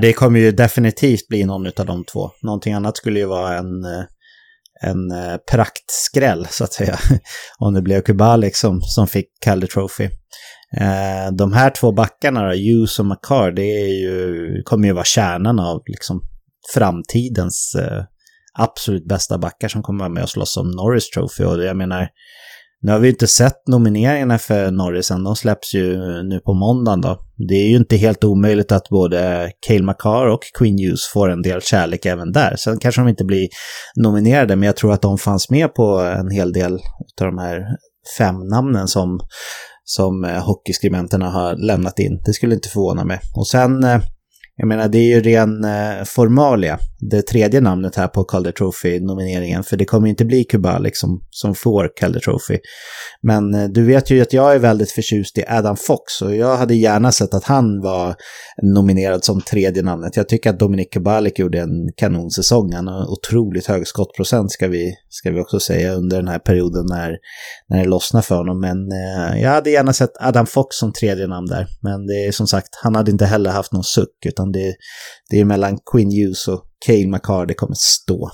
[0.00, 2.30] det kommer ju definitivt bli någon av de två.
[2.42, 3.84] Någonting annat skulle ju vara en,
[4.82, 4.98] en
[5.50, 6.98] praktskräll, så att säga.
[7.58, 10.08] Om det blev Kubalik som, som fick Calder Trophy.
[10.80, 15.04] Eh, de här två backarna, då, Hughes och McCarr, det är ju, kommer ju vara
[15.04, 16.20] kärnan av liksom,
[16.74, 18.02] framtidens eh,
[18.58, 21.44] absolut bästa backar som kommer vara med och slåss om Norris Trophy.
[21.44, 22.08] Och jag menar,
[22.82, 27.00] nu har vi inte sett nomineringarna för Norris än, de släpps ju nu på måndagen
[27.00, 27.18] då.
[27.48, 31.42] Det är ju inte helt omöjligt att både Cale Makar och Queen Hughes får en
[31.42, 32.56] del kärlek även där.
[32.56, 33.48] Sen kanske de inte blir
[33.96, 36.72] nominerade, men jag tror att de fanns med på en hel del
[37.20, 37.62] av de här
[38.18, 39.20] fem namnen som
[39.88, 42.22] som eh, hockeyskribenterna har lämnat in.
[42.24, 43.20] Det skulle inte förvåna mig.
[43.34, 44.00] Och sen eh,
[44.58, 49.62] jag menar, det är ju ren eh, formalia, det tredje namnet här på Calder Trophy-nomineringen,
[49.62, 52.58] för det kommer inte bli Kubalik som, som får Calder Trophy.
[53.22, 56.56] Men eh, du vet ju att jag är väldigt förtjust i Adam Fox och jag
[56.56, 58.14] hade gärna sett att han var
[58.62, 60.16] nominerad som tredje namnet.
[60.16, 62.72] Jag tycker att Dominic Kubalik gjorde en kanonsäsong.
[62.72, 66.86] Han har otroligt hög skottprocent ska vi, ska vi också säga under den här perioden
[66.88, 67.16] när,
[67.68, 68.60] när det lossnar för honom.
[68.60, 71.66] Men eh, jag hade gärna sett Adam Fox som tredje namn där.
[71.80, 74.74] Men det är som sagt, han hade inte heller haft någon suck utan det,
[75.30, 78.30] det är mellan Quinn Hughes och Cale McCarr det kommer stå.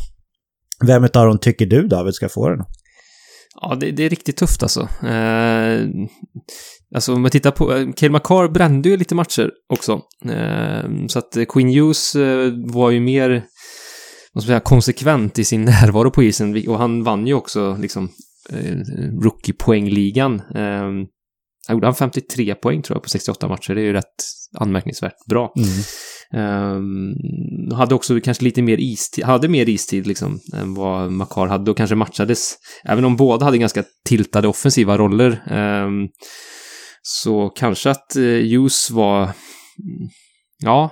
[0.87, 2.64] Vem av dem tycker du David ska få den?
[3.61, 4.81] Ja, det, det är riktigt tufft alltså.
[5.07, 5.87] Eh,
[6.94, 10.01] alltså om man tittar på, eh, Cale McCarr brände ju lite matcher också.
[10.25, 13.44] Eh, så att Quinn Hughes eh, var ju mer,
[14.33, 18.09] vad ska säga, konsekvent i sin närvaro på isen och han vann ju också liksom
[18.51, 18.77] eh,
[19.22, 20.42] rookie-poängligan.
[20.55, 21.07] Eh,
[21.66, 23.75] han gjorde han 53 poäng tror jag på 68 matcher.
[23.75, 24.25] Det är ju rätt
[24.59, 25.53] anmärkningsvärt bra.
[25.57, 26.77] Mm.
[26.77, 31.70] Um, hade också kanske lite mer istid, hade mer istid liksom än vad Makar hade
[31.70, 32.55] och kanske matchades.
[32.85, 35.42] Även om båda hade ganska tiltade offensiva roller.
[35.51, 36.09] Um,
[37.03, 39.31] så kanske att uh, Hughes var
[40.62, 40.90] Ja,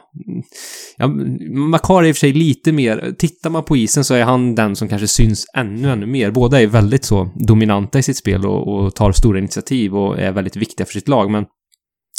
[0.96, 1.06] ja
[1.50, 4.54] Makar är i och för sig lite mer, tittar man på isen så är han
[4.54, 6.30] den som kanske syns ännu, ännu mer.
[6.30, 10.32] Båda är väldigt så dominanta i sitt spel och, och tar stora initiativ och är
[10.32, 11.44] väldigt viktiga för sitt lag, men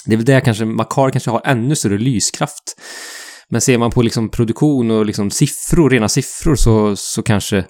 [0.06, 2.64] det är väl det kanske, Makar kanske har ännu större lyskraft.
[3.50, 7.66] Men ser man på liksom produktion och liksom siffror, rena siffror, så, så kanske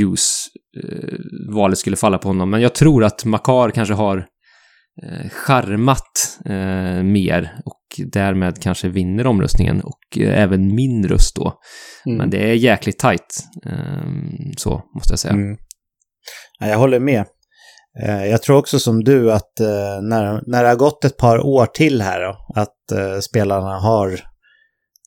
[0.00, 0.46] Hughes
[0.84, 1.18] eh,
[1.54, 2.50] valet skulle falla på honom.
[2.50, 4.26] Men jag tror att Makar kanske har
[5.30, 11.58] charmat eh, mer och därmed kanske vinner omröstningen och eh, även min röst då.
[12.06, 12.18] Mm.
[12.18, 14.02] Men det är jäkligt tajt, eh,
[14.56, 15.34] så måste jag säga.
[15.34, 15.56] Mm.
[16.60, 17.24] Ja, jag håller med.
[18.02, 21.46] Eh, jag tror också som du att eh, när, när det har gått ett par
[21.46, 24.20] år till här då, att eh, spelarna har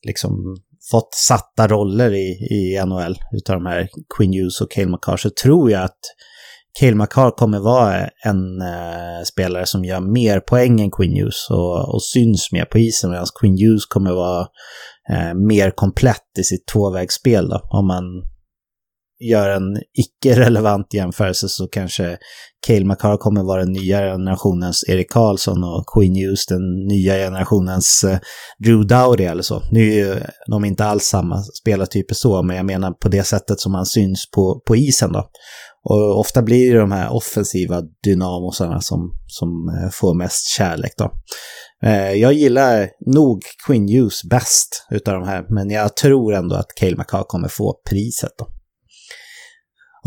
[0.08, 0.56] liksom
[0.92, 5.30] fått satta roller i, i NHL utav de här Quinn Hughes och Cale McCarr så
[5.30, 6.00] tror jag att
[6.80, 11.94] Cale Makar kommer vara en eh, spelare som gör mer poäng än Quinn Hughes och,
[11.94, 14.48] och syns mer på isen medan Quinn Hughes kommer vara
[15.10, 18.04] eh, mer komplett i sitt tvåvägsspel då, om man
[19.20, 22.18] gör en icke-relevant jämförelse så kanske
[22.68, 28.04] Cale Makar kommer vara den nya generationens Erik Karlsson och Queen Hughes den nya generationens
[28.04, 28.20] eh,
[28.64, 29.62] Drew Dowdy eller så.
[29.72, 33.60] Nu är ju de inte alls samma spelartyper så, men jag menar på det sättet
[33.60, 35.30] som han syns på, på isen då.
[35.90, 41.12] Och ofta blir det de här offensiva dynamosarna som, som eh, får mest kärlek då.
[41.84, 46.76] Eh, jag gillar nog Queen Hughes bäst utav de här, men jag tror ändå att
[46.76, 48.48] Cale McCarr kommer få priset då.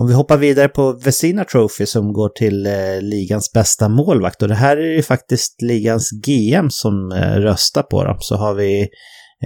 [0.00, 4.48] Om vi hoppar vidare på Vesina Trophy som går till eh, ligans bästa målvakt och
[4.48, 8.16] det här är ju faktiskt ligans GM som eh, röstar på dem.
[8.20, 8.80] Så har vi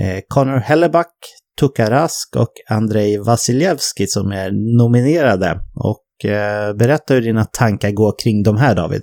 [0.00, 1.12] eh, Connor Helleback,
[1.60, 5.60] Tukarask och Andrei Vasiljevski som är nominerade.
[5.74, 9.02] Och eh, berätta hur dina tankar går kring de här David.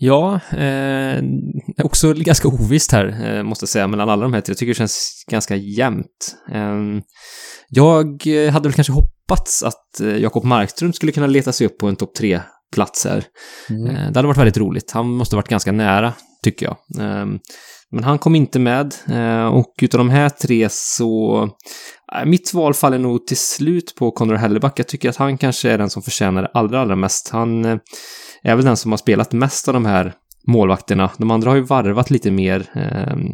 [0.00, 1.22] Ja, eh,
[1.84, 4.50] också ganska ovisst här, eh, måste jag säga, mellan alla de här tre.
[4.52, 6.36] Jag tycker det känns ganska jämnt.
[6.52, 7.02] Eh,
[7.68, 11.88] jag hade väl kanske hoppats att eh, Jakob Markström skulle kunna leta sig upp på
[11.88, 13.24] en topp tre-plats här.
[13.70, 13.86] Mm.
[13.86, 14.90] Eh, det hade varit väldigt roligt.
[14.90, 16.12] Han måste ha varit ganska nära,
[16.44, 16.76] tycker jag.
[17.90, 21.42] Men han kom inte med eh, och utav de här tre så...
[22.16, 24.78] Eh, mitt val faller nog till slut på Conor Helleback.
[24.78, 27.28] Jag tycker att han kanske är den som förtjänar det allra, allra mest.
[27.28, 27.78] Han eh,
[28.42, 30.12] är väl den som har spelat mest av de här
[30.46, 31.10] målvakterna.
[31.16, 32.66] De andra har ju varvat lite mer.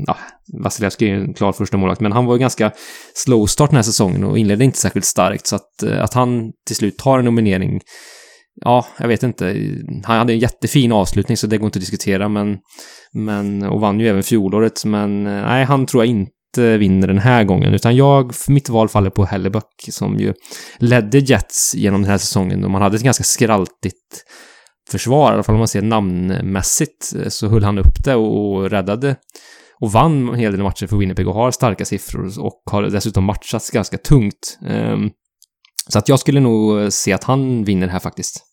[0.06, 0.16] Ja,
[0.62, 2.72] Vasilevski är en klar första målvakt, men han var ju ganska
[3.14, 5.46] slow start den här säsongen och inledde inte särskilt starkt.
[5.46, 7.80] Så att, att han till slut tar en nominering,
[8.60, 9.44] ja, jag vet inte.
[10.04, 12.58] Han hade en jättefin avslutning så det går inte att diskutera, men,
[13.12, 14.84] men och vann ju även fjolåret.
[14.84, 18.88] Men eh, nej, han tror jag inte vinner den här gången, utan jag, mitt val
[18.88, 20.34] faller på Hellebuck som ju
[20.78, 24.24] ledde Jets genom den här säsongen och man hade ett ganska skraltigt
[24.90, 28.70] försvar, i alla fall om man ser namnmässigt, eh, så höll han upp det och
[28.70, 29.16] räddade
[29.80, 33.24] och vann en hel del matcher för Winnipeg och har starka siffror och har dessutom
[33.24, 34.58] matchats ganska tungt.
[34.68, 35.10] Um,
[35.88, 38.44] så att jag skulle nog se att han vinner här faktiskt.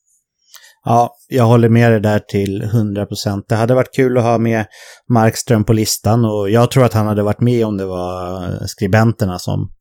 [0.84, 3.44] Ja, jag håller med dig där till 100%.
[3.48, 4.66] Det hade varit kul att ha med
[5.14, 9.40] Markström på listan och jag tror att han hade varit med om det var skribenterna
[9.40, 9.72] som,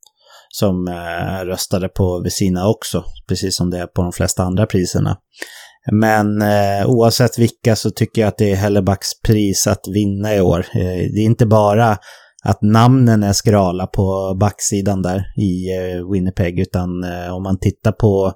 [0.49, 5.17] som eh, röstade på Vesina också, precis som det är på de flesta andra priserna.
[5.91, 10.41] Men eh, oavsett vilka så tycker jag att det är Hellebacks pris att vinna i
[10.41, 10.59] år.
[10.59, 10.81] Eh,
[11.13, 11.97] det är inte bara
[12.43, 17.91] att namnen är skrala på backsidan där i eh, Winnipeg, utan eh, om man tittar
[17.91, 18.33] på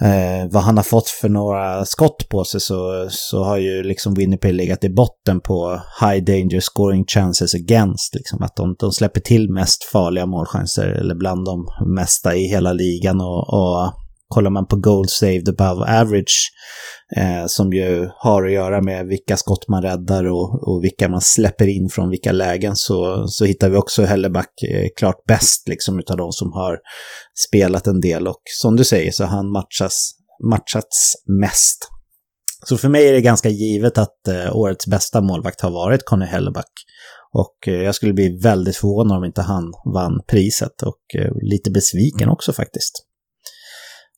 [0.00, 4.14] eh, vad han har fått för några skott på sig så, så har ju liksom
[4.14, 8.14] Winnipeg legat i botten på high danger scoring chances against.
[8.14, 12.72] Liksom att de, de släpper till mest farliga målchanser, eller bland de mesta i hela
[12.72, 13.20] ligan.
[13.20, 13.92] och, och
[14.28, 16.52] kollar man på gold saved above average,
[17.16, 21.20] eh, som ju har att göra med vilka skott man räddar och, och vilka man
[21.20, 25.98] släpper in från vilka lägen, så, så hittar vi också Helleback eh, klart bäst liksom
[25.98, 26.78] utav de som har
[27.48, 28.28] spelat en del.
[28.28, 30.12] Och som du säger så har han matchas,
[30.50, 31.88] matchats mest.
[32.66, 36.26] Så för mig är det ganska givet att eh, årets bästa målvakt har varit Conny
[36.26, 36.72] Helleback.
[37.32, 41.70] Och eh, jag skulle bli väldigt förvånad om inte han vann priset och eh, lite
[41.70, 43.07] besviken också faktiskt.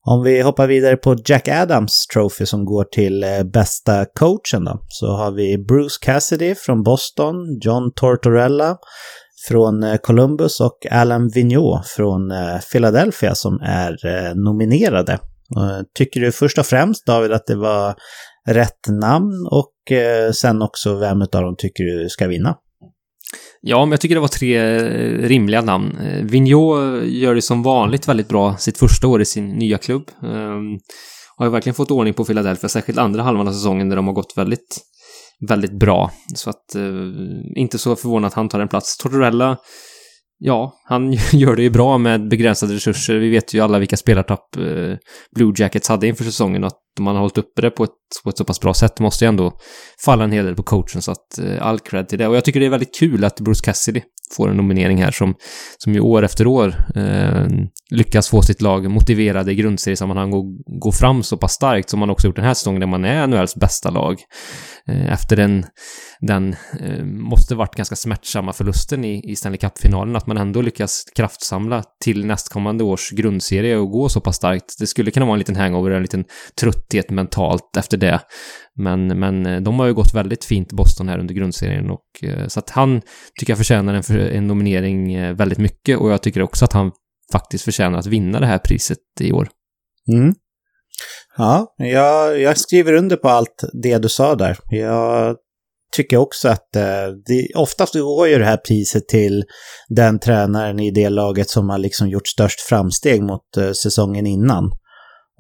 [0.07, 4.81] Om vi hoppar vidare på Jack Adams Trophy som går till eh, bästa coachen då,
[4.89, 8.77] så har vi Bruce Cassidy från Boston, John Tortorella
[9.49, 15.19] från eh, Columbus och Alan Vigneault från eh, Philadelphia som är nominerade.
[15.95, 17.95] Tycker du först och främst David att det var
[18.49, 19.73] rätt namn och
[20.35, 22.57] sen också vem av dem tycker du ska vinna?
[23.61, 25.99] Ja, men jag tycker det var tre eh, rimliga namn.
[25.99, 29.79] Eh, Vigneault eh, gör det som vanligt väldigt bra sitt första år i sin nya
[29.79, 30.11] klubb.
[30.23, 30.79] Um,
[31.37, 34.15] har ju verkligen fått ordning på Philadelphia, särskilt andra halvan av säsongen där de har
[34.15, 34.81] gått väldigt,
[35.49, 36.11] väldigt bra.
[36.35, 37.13] Så att, uh,
[37.57, 38.97] inte så förvånad att han tar en plats.
[38.97, 39.59] Tortorella
[40.41, 43.15] ja, han gör det ju bra med begränsade resurser.
[43.15, 44.97] Vi vet ju alla vilka spelartapp eh,
[45.35, 46.65] Blue Jackets hade inför säsongen.
[46.65, 47.91] och Att man har hållit uppe det på ett,
[48.25, 49.53] på ett så pass bra sätt måste ju ändå
[50.05, 51.03] falla en hel del på coachen.
[51.03, 52.27] Så att eh, all cred till det.
[52.27, 54.03] Och jag tycker det är väldigt kul att Bruce Cassidy
[54.37, 55.35] får en nominering här som,
[55.79, 57.47] som ju år efter år eh,
[57.91, 60.45] lyckas få sitt lag motiverade i grundseriesammanhang och
[60.81, 63.27] gå fram så pass starkt som man också gjort den här säsongen där man är
[63.27, 64.17] NHLs bästa lag.
[64.89, 65.65] Eh, efter den,
[66.21, 71.05] den eh, måste varit ganska smärtsamma förlusten i, i Stanley Cup-finalen, att man ändå lyckas
[71.17, 74.79] kraftsamla till nästkommande års grundserie och gå så pass starkt.
[74.79, 76.25] Det skulle kunna vara en liten hangover, en liten
[76.61, 78.21] trötthet mentalt efter det.
[78.77, 82.47] Men, men eh, de har ju gått väldigt fint Boston här under grundserien och eh,
[82.47, 83.01] så att han
[83.41, 86.93] tycker jag förtjänar en, en nominering eh, väldigt mycket och jag tycker också att han
[87.33, 89.49] faktiskt förtjänar att vinna det här priset i år.
[90.13, 90.35] Mm.
[91.37, 94.59] Ja, jag, jag skriver under på allt det du sa där.
[94.71, 95.37] Jag
[95.97, 99.45] tycker också att eh, det, oftast går ju det här priset till
[99.89, 104.71] den tränaren i det laget som har liksom gjort störst framsteg mot eh, säsongen innan.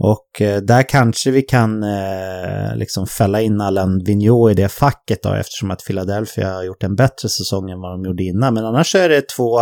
[0.02, 5.22] Och eh, där kanske vi kan eh, liksom fälla in Allan Vigneault i det facket
[5.22, 8.54] då eftersom att Philadelphia har gjort en bättre säsong än vad de gjorde innan.
[8.54, 9.60] Men annars är det två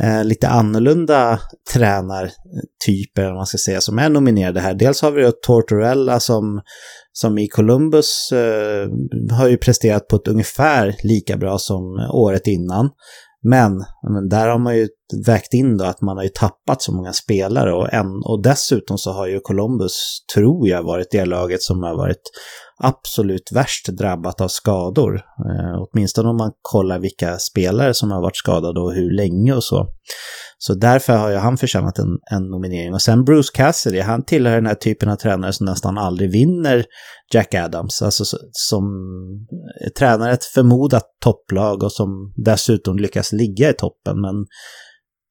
[0.00, 1.40] eh, lite annorlunda
[1.72, 4.74] tränartyper, om man ska säga, som är nominerade här.
[4.74, 6.60] Dels har vi Tortorella som,
[7.12, 8.88] som i Columbus eh,
[9.38, 12.90] har ju presterat på ett ungefär lika bra som året innan.
[13.48, 14.88] Men, men där har man ju
[15.26, 18.98] vägt in då att man har ju tappat så många spelare och, en, och dessutom
[18.98, 22.22] så har ju Columbus, tror jag, varit det laget som har varit
[22.78, 25.14] absolut värst drabbat av skador.
[25.14, 29.64] Eh, åtminstone om man kollar vilka spelare som har varit skadade och hur länge och
[29.64, 29.86] så.
[30.58, 32.94] Så därför har ju han förtjänat en, en nominering.
[32.94, 36.84] Och sen Bruce Cassidy, han tillhör den här typen av tränare som nästan aldrig vinner
[37.32, 38.02] Jack Adams.
[38.02, 38.84] Alltså som
[39.98, 44.20] tränar ett förmodat topplag och som dessutom lyckas ligga i toppen.
[44.20, 44.46] Men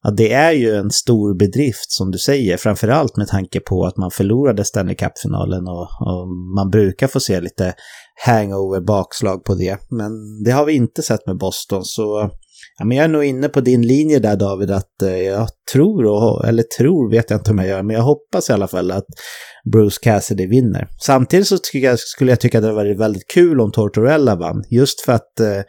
[0.06, 3.98] Ja, det är ju en stor bedrift som du säger, framförallt med tanke på att
[3.98, 7.74] man förlorade Stanley Cup-finalen och, och, man brukar få se lite
[8.26, 9.78] hangover, bakslag på det.
[9.90, 10.12] Men
[10.46, 12.30] det har vi inte sett med Boston, så
[12.80, 16.06] ja, men jag är nog inne på din linje där David, att eh, jag tror,
[16.06, 18.92] och, eller tror vet jag inte om jag gör, men jag hoppas i alla fall
[18.92, 19.06] att
[19.72, 20.88] Bruce Cassidy vinner.
[21.06, 24.64] Samtidigt så jag, skulle jag tycka att det hade varit väldigt kul om Tortorella vann,
[24.70, 25.62] just för att eh,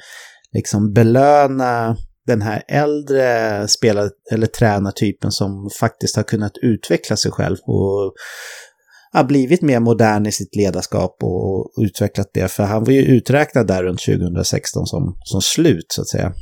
[0.52, 7.56] liksom belöna den här äldre spelare, eller tränartypen som faktiskt har kunnat utveckla sig själv
[7.66, 8.14] och
[9.12, 12.48] har blivit mer modern i sitt ledarskap och utvecklat det.
[12.48, 16.32] För han var ju uträknad där runt 2016 som, som slut så att säga.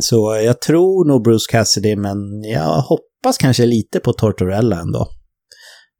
[0.00, 5.08] Så jag tror nog Bruce Cassidy, men jag hoppas kanske lite på Tortorella ändå.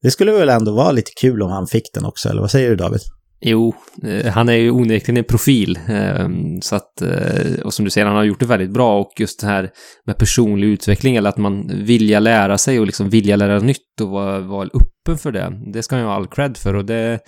[0.03, 2.71] Det skulle väl ändå vara lite kul om han fick den också, eller vad säger
[2.71, 3.01] du David?
[3.45, 3.75] Jo,
[4.05, 5.79] eh, han är ju onekligen en profil.
[5.89, 9.13] Ehm, så att, eh, och som du säger, han har gjort det väldigt bra och
[9.19, 9.71] just det här
[10.07, 14.09] med personlig utveckling eller att man vilja lära sig och liksom vilja lära nytt och
[14.09, 15.53] vara, vara öppen för det.
[15.73, 17.19] Det ska han ju ha all cred för och det,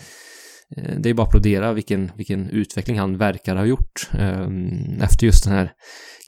[0.98, 5.44] det är bara att applådera vilken, vilken utveckling han verkar ha gjort ehm, efter just
[5.44, 5.72] den här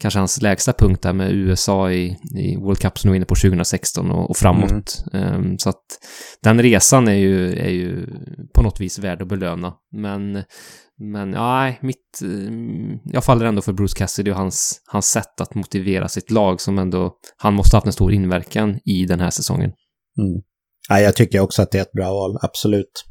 [0.00, 3.26] kanske hans lägsta punkt där med USA i, i World Cup som nu är inne
[3.26, 5.04] på 2016 och, och framåt.
[5.12, 5.34] Mm.
[5.34, 5.84] Um, så att
[6.42, 8.06] den resan är ju, är ju
[8.54, 9.74] på något vis värd att belöna.
[9.92, 10.42] Men,
[10.98, 15.54] men ja, mitt, mm, jag faller ändå för Bruce Cassidy och hans, hans sätt att
[15.54, 19.30] motivera sitt lag som ändå, han måste ha haft en stor inverkan i den här
[19.30, 19.70] säsongen.
[20.18, 20.42] Mm.
[20.88, 23.04] Ja, jag tycker också att det är ett bra val, absolut.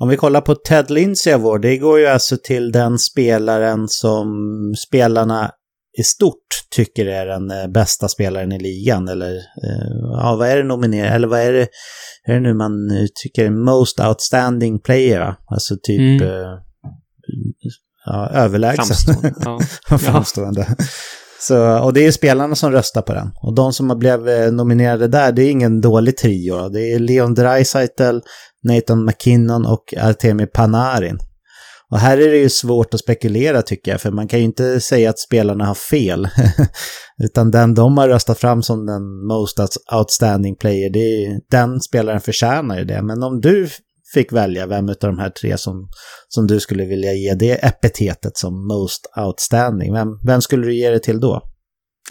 [0.00, 4.28] Om vi kollar på Ted Lindsey Award, det går ju alltså till den spelaren som
[4.86, 5.50] spelarna
[5.98, 6.36] i stort
[6.70, 9.08] tycker är den eh, bästa spelaren i ligan.
[9.08, 11.12] Eller eh, ja, vad är det nominerat?
[11.12, 11.68] Eller vad är det,
[12.24, 12.72] är det nu man
[13.22, 15.34] tycker most outstanding player?
[15.46, 16.22] Alltså typ mm.
[16.22, 16.58] eh,
[18.06, 18.84] ja, överlägsen.
[18.84, 19.34] Framstående.
[19.44, 19.98] Ja.
[19.98, 20.76] Framstående.
[21.46, 23.30] Så, och det är spelarna som röstar på den.
[23.42, 26.68] Och de som har blivit eh, nominerade där, det är ingen dålig trio.
[26.68, 28.18] Det är Leon Draisaitl,
[28.62, 31.18] Nathan McKinnon och Artemi Panarin.
[31.90, 34.80] Och här är det ju svårt att spekulera tycker jag, för man kan ju inte
[34.80, 36.28] säga att spelarna har fel.
[37.24, 39.58] Utan den de har röstat fram som den most
[39.92, 43.02] outstanding player, det är, den spelaren förtjänar ju det.
[43.02, 43.68] Men om du
[44.14, 45.88] fick välja vem av de här tre som,
[46.28, 50.90] som du skulle vilja ge det epitetet som most outstanding, vem, vem skulle du ge
[50.90, 51.42] det till då?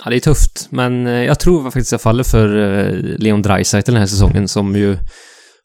[0.04, 3.92] Ja, det är tufft, men eh, jag tror faktiskt jag faller för eh, Leon Draisaitl
[3.92, 4.98] den här säsongen som ju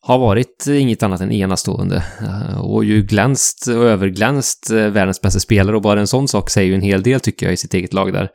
[0.01, 5.77] har varit inget annat än enastående eh, och ju glänst och överglänst världens bästa spelare
[5.77, 7.93] och bara en sån sak säger ju en hel del tycker jag i sitt eget
[7.93, 8.29] lag där.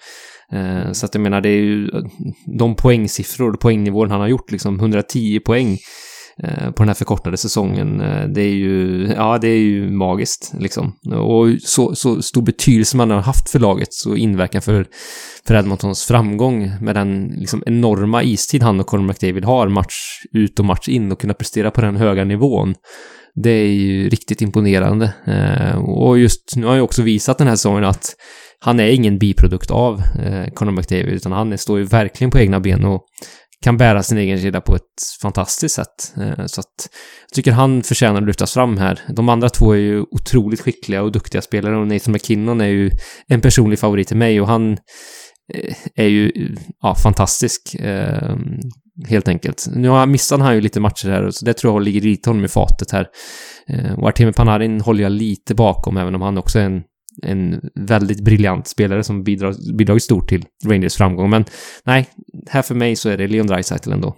[0.94, 1.90] Så att jag menar, det är ju
[2.60, 5.78] de poängsiffror, poängnivån han har gjort, liksom 110 poäng
[6.38, 8.02] Eh, på den här förkortade säsongen.
[8.02, 10.96] Eh, det är ju, ja, det är ju magiskt liksom.
[11.12, 14.86] Och så, så stor betydelse man har haft för laget och inverkan för,
[15.48, 19.96] för Edmontons framgång med den liksom enorma istid han och Conor McDavid har match
[20.32, 22.76] ut och match in och kunna prestera på den höga nivån.
[23.44, 25.14] Det är ju riktigt imponerande.
[25.28, 28.16] Eh, och just nu har jag också visat den här säsongen att
[28.60, 30.02] han är ingen biprodukt av
[30.54, 33.02] Conor McDavid, utan han står ju verkligen på egna ben och
[33.64, 34.82] kan bära sin egen kedja på ett
[35.22, 36.14] fantastiskt sätt.
[36.18, 36.90] Eh, så att
[37.30, 39.00] jag tycker han förtjänar att lyftas fram här.
[39.10, 42.92] De andra två är ju otroligt skickliga och duktiga spelare och Nathan McKinnon är ju
[43.28, 44.72] en personlig favorit till mig och han
[45.54, 46.32] eh, är ju
[46.82, 47.76] ja, fantastisk.
[47.76, 48.36] Eh,
[49.08, 49.68] helt enkelt.
[49.76, 52.46] Nu har missat han ju lite matcher här, så det tror jag ligger lite honom
[52.46, 53.08] i fatet här.
[53.98, 56.82] Och Artemi Panarin håller jag lite bakom, även om han också är en
[57.22, 61.30] en väldigt briljant spelare som bidrar, bidragit stort till Rangers framgång.
[61.30, 61.46] Men
[61.84, 62.10] nej,
[62.50, 64.16] här för mig så är det Leon Draisaitl ändå.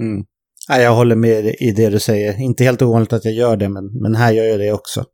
[0.00, 0.24] Mm.
[0.68, 2.40] Ja, jag håller med i det du säger.
[2.40, 5.04] Inte helt ovanligt att jag gör det, men, men här gör jag det också.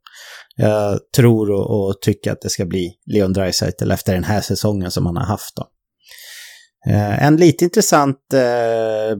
[0.55, 4.91] jag tror och, och tycker att det ska bli Leon Draisaitl efter den här säsongen
[4.91, 5.55] som han har haft.
[5.55, 5.67] Då.
[6.91, 9.17] Eh, en lite intressant eh,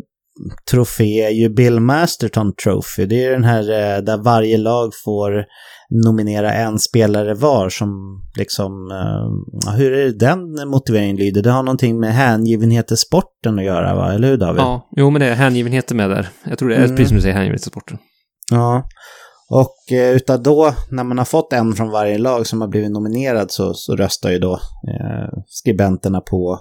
[0.71, 3.05] trofé är ju Bill Masterton Trophy.
[3.05, 5.45] Det är den här eh, där varje lag får
[5.89, 11.41] nominera en spelare var som liksom, uh, hur är det den motiveringen lyder?
[11.41, 14.61] Det har någonting med hängivenhet till sporten att göra va, eller hur David?
[14.61, 16.29] Ja, jo men det är hängivenheten med där.
[16.43, 16.95] Jag tror det är mm.
[16.95, 17.97] precis som du säger, hängivenhet till sporten.
[18.51, 18.83] Ja,
[19.49, 22.91] och uh, utav då, när man har fått en från varje lag som har blivit
[22.91, 26.59] nominerad så, så röstar ju då uh, skribenterna på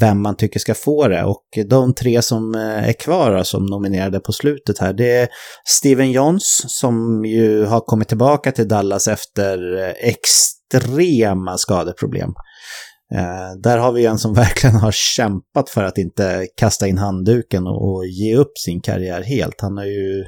[0.00, 1.24] vem man tycker ska få det.
[1.24, 5.28] Och de tre som eh, är kvar som nominerade på slutet här, det är
[5.68, 12.30] Steven Johns som ju har kommit tillbaka till Dallas efter eh, extrema skadeproblem.
[13.14, 17.66] Eh, där har vi en som verkligen har kämpat för att inte kasta in handduken
[17.66, 19.60] och, och ge upp sin karriär helt.
[19.60, 20.24] Han har ju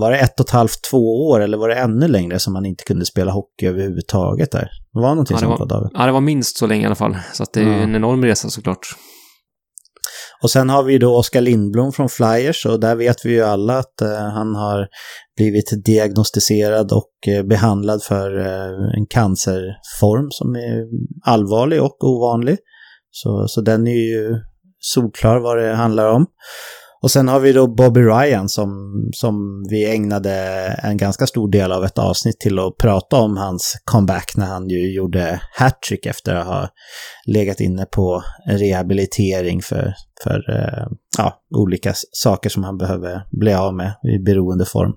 [0.00, 2.66] var det ett och ett halvt, två år eller var det ännu längre som han
[2.66, 4.68] inte kunde spela hockey överhuvudtaget där?
[4.92, 5.90] Det var någonting ja, sånt var, David?
[5.94, 7.16] Ja, det var minst så länge i alla fall.
[7.32, 7.72] Så att det är ja.
[7.72, 8.86] en enorm resa såklart.
[10.42, 13.42] Och sen har vi ju då Oskar Lindblom från Flyers och där vet vi ju
[13.42, 14.88] alla att uh, han har
[15.36, 20.84] blivit diagnostiserad och uh, behandlad för uh, en cancerform som är
[21.26, 22.58] allvarlig och ovanlig.
[23.10, 24.36] Så, så den är ju
[24.78, 26.26] solklar vad det handlar om.
[27.02, 30.32] Och sen har vi då Bobby Ryan som, som vi ägnade
[30.82, 34.68] en ganska stor del av ett avsnitt till att prata om hans comeback när han
[34.68, 36.68] ju gjorde hattrick efter att ha
[37.26, 40.86] legat inne på rehabilitering för, för eh,
[41.18, 44.92] ja, olika saker som han behöver bli av med i beroendeform.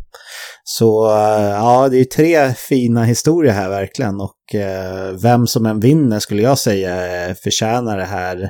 [0.63, 5.79] Så eh, ja, det är tre fina historier här verkligen och eh, vem som än
[5.79, 8.49] vinner skulle jag säga förtjänar det här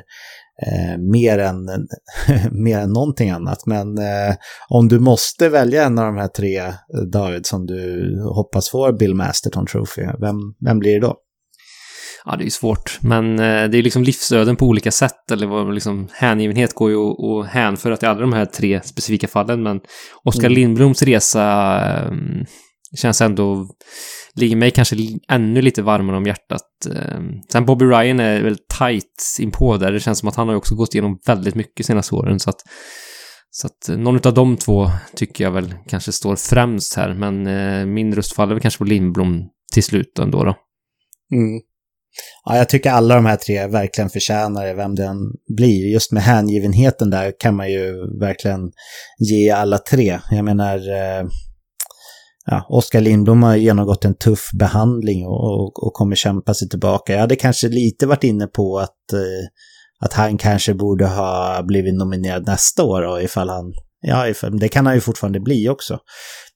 [0.62, 1.66] eh, mer, än,
[2.50, 3.66] mer än någonting annat.
[3.66, 4.34] Men eh,
[4.68, 6.74] om du måste välja en av de här tre, eh,
[7.12, 11.16] David, som du hoppas får Bill Masterton Trophy, vem, vem blir det då?
[12.28, 15.46] Ja, det är ju svårt, men eh, det är liksom livsöden på olika sätt, eller
[15.46, 19.80] vad liksom hängivenhet går ju att hänföra till alla de här tre specifika fallen, men
[20.24, 20.52] Oskar mm.
[20.52, 22.12] Lindbloms resa eh,
[22.96, 23.68] känns ändå
[24.36, 24.96] ligger mig kanske
[25.28, 26.62] ännu lite varmare om hjärtat.
[26.96, 29.92] Ehm, sen Bobby Ryan är väl tight inpå där.
[29.92, 32.40] Det känns som att han har också gått igenom väldigt mycket senaste åren.
[32.40, 32.60] Så att,
[33.50, 37.14] så att eh, någon av de två tycker jag väl kanske står främst här.
[37.14, 40.54] Men eh, min röst faller väl kanske på Lindblom till slut ändå då.
[41.34, 41.60] Mm.
[42.44, 45.16] Ja, jag tycker alla de här tre verkligen förtjänar det, vem den
[45.56, 45.92] blir.
[45.92, 48.60] Just med hängivenheten där kan man ju verkligen
[49.30, 50.18] ge alla tre.
[50.30, 51.26] Jag menar, eh,
[52.46, 57.12] ja, Oskar Lindblom har genomgått en tuff behandling och, och, och, kommer kämpa sig tillbaka.
[57.12, 59.48] Jag hade kanske lite varit inne på att, eh,
[60.00, 64.68] att han kanske borde ha blivit nominerad nästa år då, ifall han, ja, ifall, det
[64.68, 65.98] kan han ju fortfarande bli också.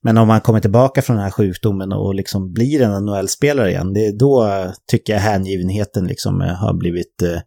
[0.03, 3.93] Men om han kommer tillbaka från den här sjukdomen och liksom blir en NHL-spelare igen,
[3.93, 4.49] det, är då
[4.91, 7.39] tycker jag hängivenheten liksom eh, har blivit eh,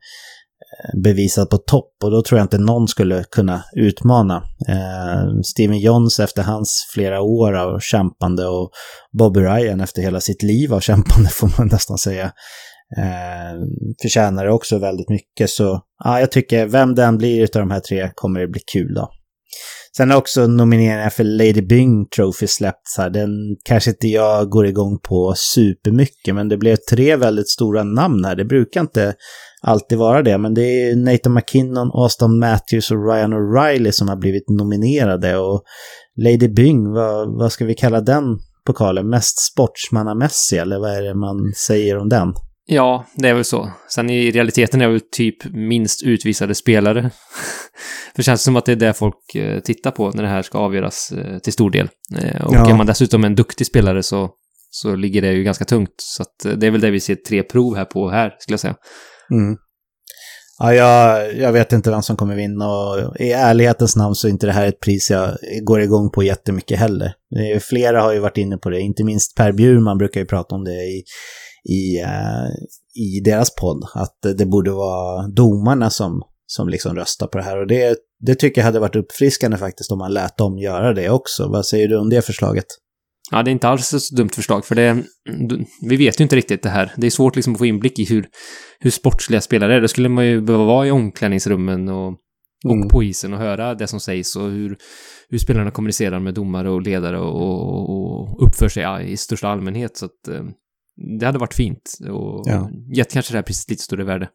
[1.05, 4.43] bevisat på topp och då tror jag inte någon skulle kunna utmana.
[4.69, 8.71] Eh, Steven Johns efter hans flera år av kämpande och
[9.19, 12.33] Bobby Ryan efter hela sitt liv av kämpande får man nästan säga.
[12.99, 13.61] Eh,
[14.03, 17.81] förtjänar det också väldigt mycket så ja, jag tycker vem den blir utav de här
[17.81, 19.11] tre kommer det bli kul då.
[19.97, 23.11] Sen har också nomineringen för Lady Byng Trophy släppts här.
[23.11, 23.31] Den
[23.65, 28.37] kanske inte jag går igång på supermycket, men det blev tre väldigt stora namn här.
[28.37, 29.15] Det brukar inte
[29.65, 34.17] alltid vara det, men det är Nathan McKinnon, Austin Matthews och Ryan O'Reilly som har
[34.17, 35.37] blivit nominerade.
[35.37, 35.63] Och
[36.17, 38.25] Lady Byng, vad, vad ska vi kalla den
[38.67, 39.09] pokalen?
[39.09, 42.35] Mest sportsmannamässig, eller vad är det man säger om den?
[42.67, 43.71] Ja, det är väl så.
[43.89, 47.03] Sen i realiteten är det väl typ minst utvisade spelare.
[48.13, 50.43] För det känns som att det är det folk eh, tittar på när det här
[50.43, 51.89] ska avgöras eh, till stor del.
[52.19, 52.71] Eh, och ja.
[52.71, 54.31] är man dessutom en duktig spelare så,
[54.71, 55.95] så ligger det ju ganska tungt.
[55.97, 56.25] Så
[56.57, 58.77] det är väl det vi ser tre prov här på här, skulle jag säga.
[59.31, 59.57] Mm.
[60.59, 64.31] Ja, jag, jag vet inte vem som kommer vinna och i ärlighetens namn så är
[64.31, 67.13] inte det här ett pris jag går igång på jättemycket heller.
[67.61, 70.65] Flera har ju varit inne på det, inte minst Per Bjurman brukar ju prata om
[70.65, 71.05] det i,
[71.69, 72.49] i, eh,
[72.95, 77.61] i deras podd, att det borde vara domarna som, som liksom röstar på det här.
[77.61, 81.11] Och det, det tycker jag hade varit uppfriskande faktiskt om man lät dem göra det
[81.11, 81.49] också.
[81.49, 82.67] Vad säger du om det förslaget?
[83.31, 85.03] Ja, det är inte alls ett dumt förslag, för det...
[85.89, 86.93] Vi vet ju inte riktigt det här.
[86.97, 88.29] Det är svårt liksom att få inblick i hur,
[88.81, 89.81] hur sportsliga spelare är.
[89.81, 92.09] Då skulle man ju behöva vara i omklädningsrummen och,
[92.65, 92.89] och mm.
[92.89, 94.77] på isen och höra det som sägs och hur,
[95.29, 99.97] hur spelarna kommunicerar med domare och ledare och, och, och uppför sig i största allmänhet.
[99.97, 100.45] Så att eh,
[101.19, 102.71] det hade varit fint och ja.
[102.97, 104.29] gett kanske det här priset lite större värde.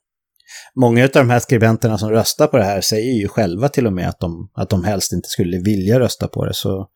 [0.76, 3.94] Många av de här skribenterna som röstar på det här säger ju själva till och
[3.94, 6.54] med att de, att de helst inte skulle vilja rösta på det.
[6.54, 6.88] Så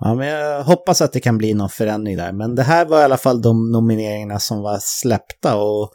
[0.00, 2.32] Ja, men jag hoppas att det kan bli någon förändring där.
[2.32, 5.92] Men det här var i alla fall de nomineringarna som var släppta och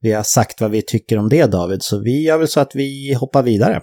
[0.00, 1.82] vi har sagt vad vi tycker om det David.
[1.82, 3.80] Så vi gör väl så att vi hoppar vidare.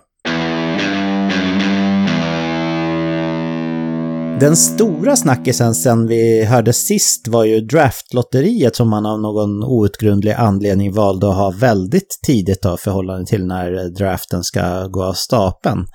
[4.39, 10.31] Den stora snackisen sen vi hörde sist var ju draftlotteriet som man av någon outgrundlig
[10.31, 15.85] anledning valde att ha väldigt tidigt då, förhållande till när draften ska gå av stapeln.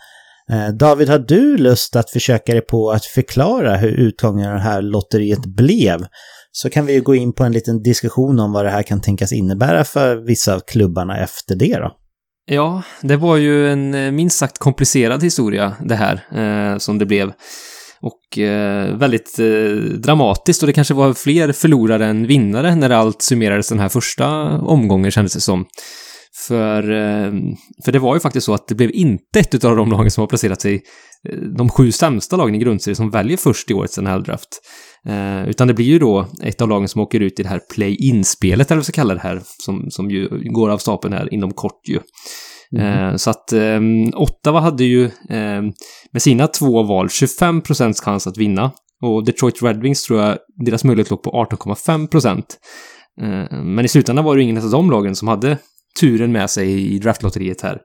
[0.52, 4.60] Eh, David, har du lust att försöka dig på att förklara hur utgången av det
[4.60, 6.06] här lotteriet blev?
[6.52, 9.00] Så kan vi ju gå in på en liten diskussion om vad det här kan
[9.00, 11.96] tänkas innebära för vissa av klubbarna efter det då.
[12.46, 17.06] Ja, det var ju en eh, minst sagt komplicerad historia det här eh, som det
[17.06, 17.32] blev.
[18.00, 23.22] Och eh, väldigt eh, dramatiskt och det kanske var fler förlorare än vinnare när allt
[23.22, 24.28] summerades den här första
[24.58, 25.66] omgången kändes det som.
[26.48, 27.32] För, eh,
[27.84, 30.22] för det var ju faktiskt så att det blev inte ett av de lagen som
[30.22, 30.82] har placerat sig,
[31.28, 34.48] eh, de sju sämsta lagen i grundserien som väljer först i årets NHL-draft.
[35.08, 37.60] Eh, utan det blir ju då ett av lagen som åker ut i det här
[37.74, 41.34] play-in-spelet, eller vad vi ska kalla det här, som, som ju går av stapeln här
[41.34, 42.00] inom kort ju.
[42.78, 43.18] Mm.
[43.18, 43.80] Så att eh,
[44.14, 45.62] Ottawa hade ju eh,
[46.12, 48.70] med sina två val 25 procents chans att vinna.
[49.02, 52.58] Och Detroit Red Wings tror jag deras möjlighet låg på 18,5 procent.
[53.50, 55.58] Men i slutändan var det ingen av de lagen som hade
[56.00, 57.78] turen med sig i draftlotteriet här.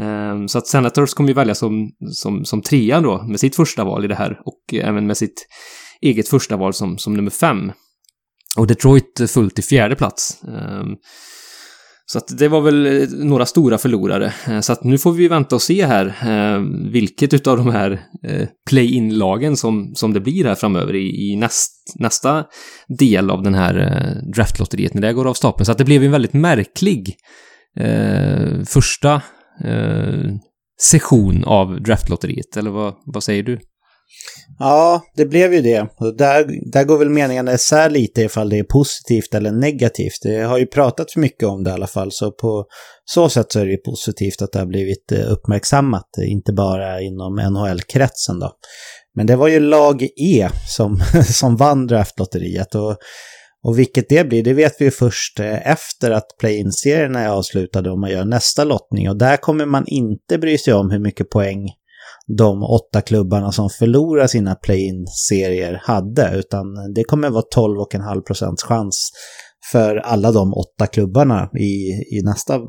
[0.00, 3.84] Ehm, så att Senators kommer ju välja som, som, som trea då med sitt första
[3.84, 5.46] val i det här och även med sitt
[6.00, 7.72] eget första val som, som nummer fem.
[8.56, 10.42] Och Detroit fullt i fjärde plats.
[10.44, 10.96] Ehm,
[12.06, 14.32] så att det var väl eh, några stora förlorare.
[14.46, 18.00] Eh, så att nu får vi vänta och se här eh, vilket utav de här
[18.68, 22.44] play-in-lagen som, som det blir här framöver i, i näst, nästa
[22.98, 23.74] del av den här
[24.34, 25.66] draftlotteriet när det går av stapeln.
[25.66, 27.16] Så att det blev en väldigt märklig
[27.76, 29.22] eh, första
[29.64, 30.30] eh,
[30.80, 32.56] session av draftlotteriet.
[32.56, 33.58] Eller vad, vad säger du?
[34.58, 35.80] Ja, det blev ju det.
[35.80, 40.18] Och där, där går väl meningarna isär lite ifall det är positivt eller negativt.
[40.22, 42.64] Det har ju pratats mycket om det i alla fall, så på
[43.04, 47.00] så sätt så är det ju positivt att det har blivit eh, uppmärksammat, inte bara
[47.00, 48.52] inom NHL-kretsen då.
[49.14, 51.00] Men det var ju lag E som,
[51.32, 52.96] som vann draftlotteriet och,
[53.64, 57.90] och vilket det blir, det vet vi ju först eh, efter att play-in-serierna är avslutade
[57.90, 61.30] och man gör nästa lottning och där kommer man inte bry sig om hur mycket
[61.30, 61.68] poäng
[62.36, 66.64] de åtta klubbarna som förlorar sina play-in-serier hade, utan
[66.94, 69.10] det kommer vara 12,5 procents chans
[69.72, 72.60] för alla de åtta klubbarna i, i, nästa,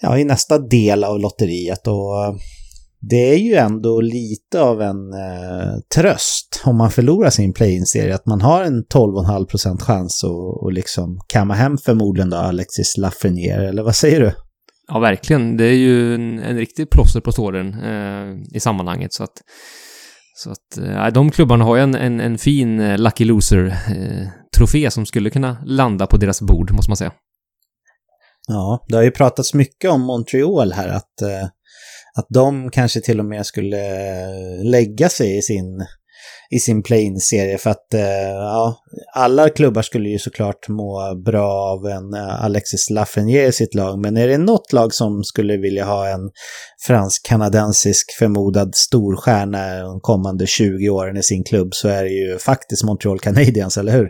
[0.00, 1.86] ja, i nästa del av lotteriet.
[1.86, 2.34] Och eh,
[3.00, 8.26] det är ju ändå lite av en eh, tröst om man förlorar sin play-in-serie, att
[8.26, 13.68] man har en 12,5 procent chans att och liksom kamma hem förmodligen då Alexis Lafreniere,
[13.68, 14.32] eller vad säger du?
[14.92, 15.56] Ja, verkligen.
[15.56, 19.12] Det är ju en, en riktig plåster på såren eh, i sammanhanget.
[19.12, 19.42] Så att,
[20.36, 24.90] så att eh, de klubbarna har ju en, en, en fin eh, Lucky Loser-trofé eh,
[24.90, 27.12] som skulle kunna landa på deras bord, måste man säga.
[28.48, 31.44] Ja, det har ju pratats mycket om Montreal här, att, eh,
[32.18, 35.86] att de kanske till och med skulle eh, lägga sig i sin
[36.52, 38.76] i sin play-in-serie för att eh, ja,
[39.14, 43.98] alla klubbar skulle ju såklart må bra av en eh, Alexis Lafreniere i sitt lag.
[43.98, 46.30] Men är det något lag som skulle vilja ha en
[46.86, 52.84] fransk-kanadensisk förmodad storstjärna de kommande 20 åren i sin klubb så är det ju faktiskt
[52.84, 54.08] Montreal Canadiens, eller hur?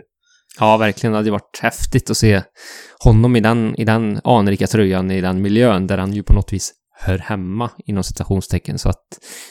[0.59, 1.11] Ja, verkligen.
[1.11, 2.41] Det hade varit häftigt att se
[2.99, 6.53] honom i den, i den anrika tröjan, i den miljön där han ju på något
[6.53, 6.73] vis
[7.03, 8.79] hör hemma inom citationstecken.
[8.79, 9.01] Så att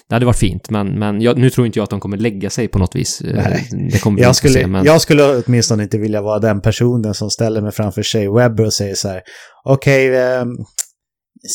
[0.08, 2.50] det hade varit fint, men, men jag, nu tror inte jag att de kommer lägga
[2.50, 3.20] sig på något vis.
[3.20, 3.68] Eh, Nej.
[3.92, 4.84] Det kommer jag, skulle, se, men...
[4.84, 8.72] jag skulle åtminstone inte vilja vara den personen som ställer mig framför Shea Webber och
[8.72, 9.20] säger så här,
[9.64, 10.44] okej, okay, eh,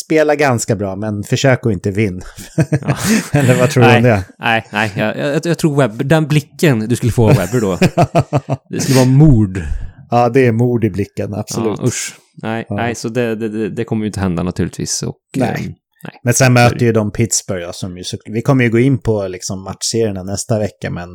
[0.05, 2.25] spela ganska bra, men försök att inte vinna.
[2.55, 2.97] Ja.
[3.39, 4.23] Eller vad tror du om det?
[4.39, 7.77] Nej, nej, jag, jag, jag, tror Webber, den blicken du skulle få av Webber då,
[8.69, 9.61] det skulle vara mord.
[10.09, 11.79] Ja, det är mord i blicken, absolut.
[11.79, 12.15] Ja, usch.
[12.41, 12.75] Nej, ja.
[12.75, 15.03] nej så det, det, det, kommer ju inte hända naturligtvis.
[15.03, 15.75] Och, nej.
[16.03, 16.19] Nej.
[16.23, 19.27] Men sen möter ju de Pittsburgh, ja, som ju, vi kommer ju gå in på
[19.27, 21.09] liksom matchserierna nästa vecka, men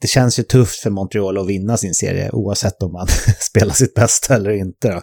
[0.00, 3.06] det känns ju tufft för Montreal att vinna sin serie oavsett om man
[3.40, 4.88] spelar sitt bästa eller inte.
[4.88, 5.00] Då.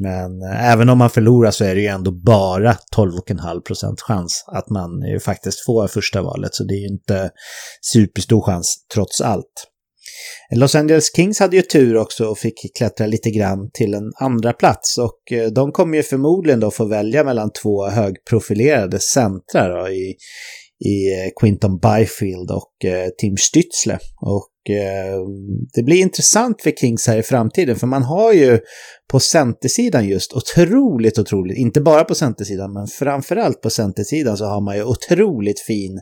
[0.00, 4.44] Men eh, även om man förlorar så är det ju ändå bara 12,5 procent chans
[4.46, 6.54] att man ju faktiskt får första valet.
[6.54, 7.30] Så det är ju inte
[7.92, 9.66] superstor chans trots allt.
[10.54, 14.52] Los Angeles Kings hade ju tur också och fick klättra lite grann till en andra
[14.52, 19.88] plats och eh, de kommer ju förmodligen då få välja mellan två högprofilerade centrar då,
[19.88, 20.16] i,
[20.84, 23.98] i eh, Quinton Byfield och eh, Tim Stützle.
[24.20, 25.18] Och eh,
[25.74, 28.58] det blir intressant för Kings här i framtiden för man har ju
[29.10, 34.60] på centersidan just otroligt, otroligt, inte bara på centersidan men framförallt på centersidan så har
[34.60, 36.00] man ju otroligt fin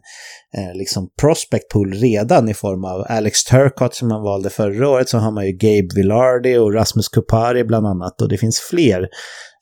[0.56, 5.08] eh, liksom prospect pool redan i form av Alex Turcott som man valde förra året
[5.08, 9.08] så har man ju Gabe Villardi och Rasmus Kupari bland annat och det finns fler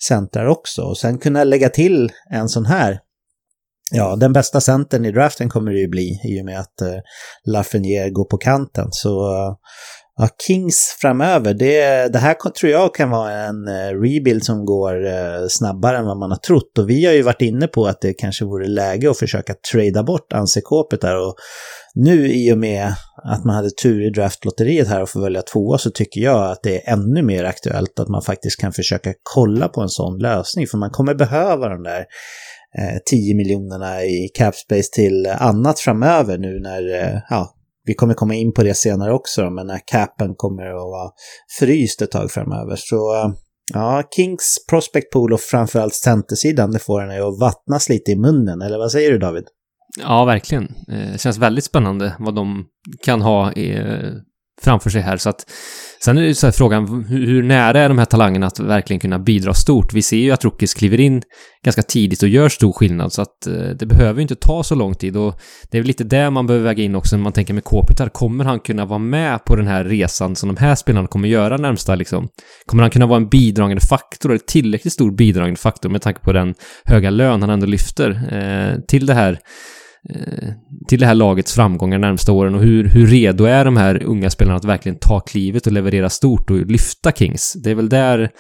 [0.08, 0.82] centrar också.
[0.82, 2.98] Och sen kunna lägga till en sån här
[3.92, 6.98] Ja, den bästa centern i draften kommer det ju bli i och med att uh,
[7.46, 8.88] Lafreniere går på kanten.
[8.90, 9.56] Så uh,
[10.16, 15.06] ja, Kings framöver, det, det här tror jag kan vara en uh, rebuild som går
[15.06, 16.78] uh, snabbare än vad man har trott.
[16.78, 20.02] Och vi har ju varit inne på att det kanske vore läge att försöka trada
[20.02, 21.16] bort Ansekåpet där.
[21.16, 21.34] Och
[21.94, 25.78] nu i och med att man hade tur i draftlotteriet här och får välja tvåa
[25.78, 29.68] så tycker jag att det är ännu mer aktuellt att man faktiskt kan försöka kolla
[29.68, 30.66] på en sån lösning.
[30.66, 32.04] För man kommer behöva den där
[32.78, 37.54] Eh, 10 miljonerna i capspace till annat framöver nu när, eh, ja,
[37.84, 41.10] vi kommer komma in på det senare också, men när capen kommer att vara
[41.58, 42.76] fryst ett tag framöver.
[42.76, 43.32] Så eh,
[43.72, 48.62] ja, Kings prospect pool och framförallt centersidan, det får henne att vattnas lite i munnen,
[48.62, 49.44] eller vad säger du David?
[50.00, 50.74] Ja, verkligen.
[50.86, 52.64] Det känns väldigt spännande vad de
[53.04, 53.52] kan ha
[54.64, 55.16] framför sig här.
[55.16, 55.50] Så att,
[56.04, 59.18] sen är det så här frågan, hur, nära är de här talangerna att verkligen kunna
[59.18, 59.92] bidra stort?
[59.92, 61.22] Vi ser ju att Rookies kliver in
[61.64, 64.94] ganska tidigt och gör stor skillnad, så att eh, det behöver inte ta så lång
[64.94, 65.16] tid.
[65.16, 65.40] Och
[65.70, 68.08] det är väl lite det man behöver väga in också när man tänker med Kopitar.
[68.08, 71.56] Kommer han kunna vara med på den här resan som de här spelarna kommer göra
[71.56, 72.28] närmsta liksom?
[72.66, 76.32] Kommer han kunna vara en bidragande faktor, eller tillräckligt stor bidragande faktor med tanke på
[76.32, 76.54] den
[76.84, 79.38] höga lön han ändå lyfter eh, till det här
[80.10, 80.48] Eh,
[80.88, 84.30] till det här lagets framgångar närmsta åren och hur, hur redo är de här unga
[84.30, 87.52] spelarna att verkligen ta klivet och leverera stort och lyfta Kings?
[87.52, 88.30] Det är väl där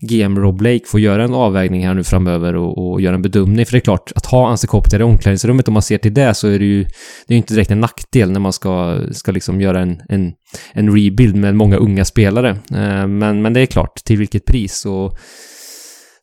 [0.00, 3.66] GM Rob Blake får göra en avvägning här nu framöver och, och göra en bedömning.
[3.66, 6.34] För det är klart, att ha Anse Kopitar i omklädningsrummet, om man ser till det,
[6.34, 6.86] så är det ju
[7.26, 10.32] det är inte direkt en nackdel när man ska, ska liksom göra en, en,
[10.72, 12.50] en rebuild med många unga spelare.
[12.50, 14.86] Eh, men, men det är klart, till vilket pris?
[14.86, 15.18] Och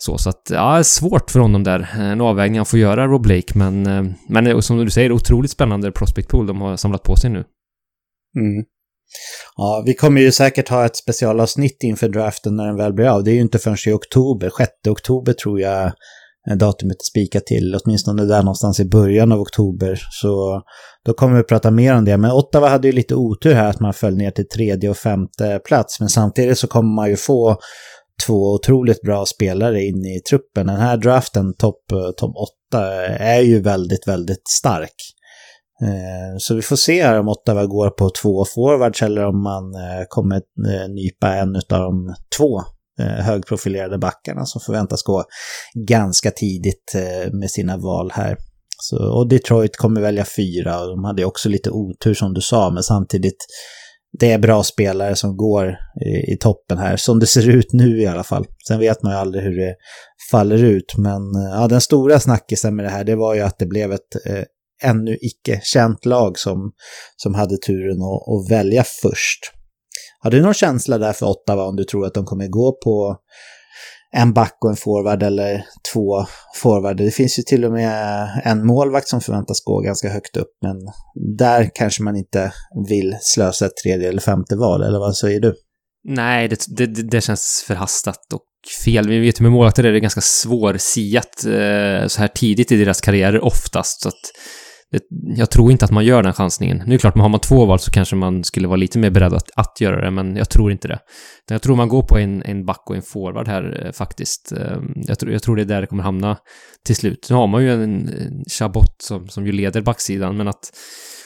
[0.01, 1.79] så, så att, ja, svårt för honom där.
[1.79, 5.11] Eh, en avvägning han får göra, Rob Blake, men, eh, men eh, som du säger,
[5.11, 7.39] otroligt spännande prospect pool de har samlat på sig nu.
[8.35, 8.65] Mm.
[9.55, 13.23] Ja, vi kommer ju säkert ha ett specialavsnitt inför draften när den väl blir av.
[13.23, 15.91] Det är ju inte förrän i oktober, 6 oktober tror jag
[16.57, 19.99] datumet är spikat till, åtminstone där någonstans i början av oktober.
[20.11, 20.61] Så
[21.05, 22.17] då kommer vi prata mer om det.
[22.17, 25.59] Men Ottawa hade ju lite otur här att man föll ner till tredje och femte
[25.65, 25.99] plats.
[25.99, 27.57] Men samtidigt så kommer man ju få
[28.27, 30.67] två otroligt bra spelare in i truppen.
[30.67, 32.35] Den här draften, topp eh, top
[32.71, 34.95] 8, är ju väldigt, väldigt stark.
[35.81, 39.75] Eh, så vi får se här om Ottawa går på två forwards eller om man
[39.75, 40.41] eh, kommer
[40.87, 42.61] nypa en av de två
[43.01, 45.23] högprofilerade backarna som förväntas gå
[45.87, 46.93] ganska tidigt
[47.31, 48.37] med sina val här.
[48.81, 52.69] Så, och Detroit kommer välja fyra och de hade också lite otur som du sa,
[52.69, 53.45] men samtidigt
[54.19, 58.01] det är bra spelare som går i, i, toppen här, som det ser ut nu
[58.01, 58.45] i alla fall.
[58.67, 59.75] Sen vet man ju aldrig hur det
[60.31, 63.59] faller ut, men eh, ja, den stora snackisen med det här, det var ju att
[63.59, 64.43] det blev ett eh,
[64.89, 66.71] ännu icke känt lag som,
[67.17, 69.39] som hade turen att, att välja först.
[70.19, 73.17] Har du någon känsla där för Ottawa om du tror att de kommer gå på
[74.15, 77.05] en back och en forward eller två forwarder.
[77.05, 80.77] Det finns ju till och med en målvakt som förväntas gå ganska högt upp, men
[81.37, 82.53] där kanske man inte
[82.89, 85.55] vill slösa ett tredje eller femte val, eller vad säger du?
[86.03, 88.43] Nej, det, det, det känns förhastat och
[88.85, 89.09] fel.
[89.09, 93.01] Vi vet ju med målvakter är det ganska svårsiat eh, så här tidigt i deras
[93.01, 94.31] karriärer oftast, så att
[95.35, 96.77] jag tror inte att man gör den chansningen.
[96.77, 99.09] Nu är det klart, har man två val så kanske man skulle vara lite mer
[99.09, 100.99] beredd att, att göra det, men jag tror inte det.
[101.49, 104.51] Jag tror man går på en, en back och en forward här eh, faktiskt.
[104.51, 106.37] Ehm, jag tror, jag tror det är där det kommer hamna
[106.85, 107.27] till slut.
[107.29, 110.71] Nu har man ju en, en Chabot som, som ju leder backsidan, men att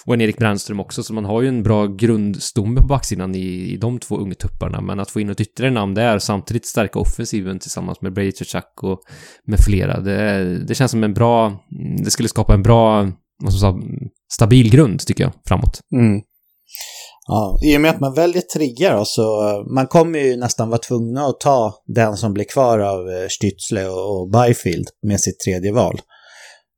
[0.05, 3.73] och en Erik Brännström också, så man har ju en bra grundstomme på backsidan i,
[3.73, 7.59] i de två ungtupparna, men att få in ett ytterligare namn där, samtidigt stärka offensiven
[7.59, 8.99] tillsammans med Brady Chuck och
[9.45, 11.63] med flera, det, det känns som en bra,
[12.03, 13.11] det skulle skapa en bra
[13.43, 13.83] vad
[14.33, 15.79] stabil grund, tycker jag, framåt.
[15.95, 16.21] Mm.
[17.27, 20.69] Ja, I och med att man väljer triggar då, så eh, man kommer ju nästan
[20.69, 25.39] vara tvungna att ta den som blir kvar av eh, Stützle och Byfield med sitt
[25.39, 26.01] tredje val.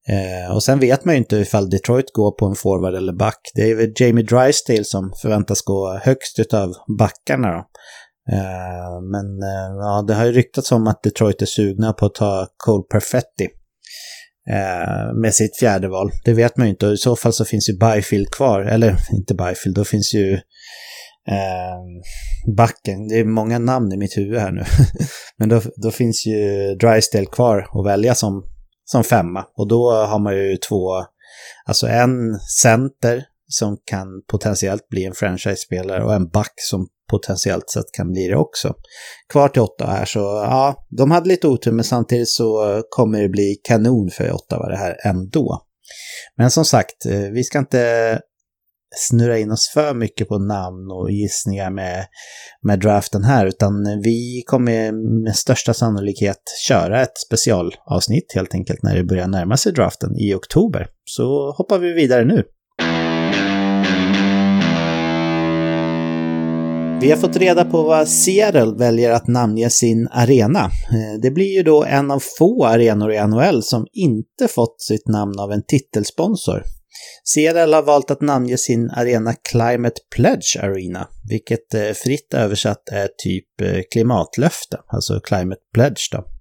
[0.09, 3.39] Eh, och sen vet man ju inte ifall Detroit går på en forward eller back.
[3.55, 7.65] Det är väl Jamie Drysdale som förväntas gå högst utav backarna då.
[8.31, 12.15] Eh, men eh, ja, det har ju ryktats om att Detroit är sugna på att
[12.15, 13.47] ta Cole Perfetti
[14.49, 16.11] Eh, med sitt fjärde val.
[16.23, 16.85] Det vet man ju inte.
[16.85, 18.61] I så fall så finns ju Byfield kvar.
[18.61, 20.33] Eller inte Byfield, då finns ju
[21.27, 21.77] eh,
[22.55, 23.07] backen.
[23.07, 24.63] Det är många namn i mitt huvud här nu.
[25.37, 28.43] Men då, då finns ju Drysdale kvar att välja som,
[28.85, 29.45] som femma.
[29.57, 30.91] Och då har man ju två,
[31.65, 37.91] alltså en center som kan potentiellt bli en franchise-spelare och en back som potentiellt sett
[37.97, 38.73] kan bli det också.
[39.31, 43.21] Kvar till åtta här så ja, de hade lite otur men samtidigt så eh, kommer
[43.21, 45.61] det bli kanon för Ottawa det här ändå.
[46.37, 48.19] Men som sagt, eh, vi ska inte
[48.95, 52.05] snurra in oss för mycket på namn och gissningar med,
[52.61, 54.91] med draften här, utan vi kommer
[55.23, 60.33] med största sannolikhet köra ett specialavsnitt helt enkelt när det börjar närma sig draften i
[60.33, 60.87] oktober.
[61.05, 62.43] Så hoppar vi vidare nu.
[67.01, 70.59] Vi har fått reda på vad Seattle väljer att namnge sin arena.
[70.59, 75.07] Eh, det blir ju då en av få arenor i NHL som inte fått sitt
[75.07, 76.63] namn av en titelsponsor.
[77.23, 83.09] Seattle har valt att namnge sin arena Climate Pledge Arena, vilket eh, fritt översatt är
[83.17, 86.34] typ eh, klimatlöfte, alltså Climate Pledge då.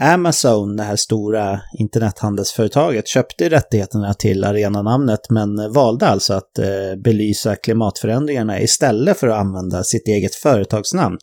[0.00, 7.56] Amazon, det här stora internethandelsföretaget, köpte rättigheterna till arenanamnet men valde alltså att eh, belysa
[7.56, 11.18] klimatförändringarna istället för att använda sitt eget företagsnamn.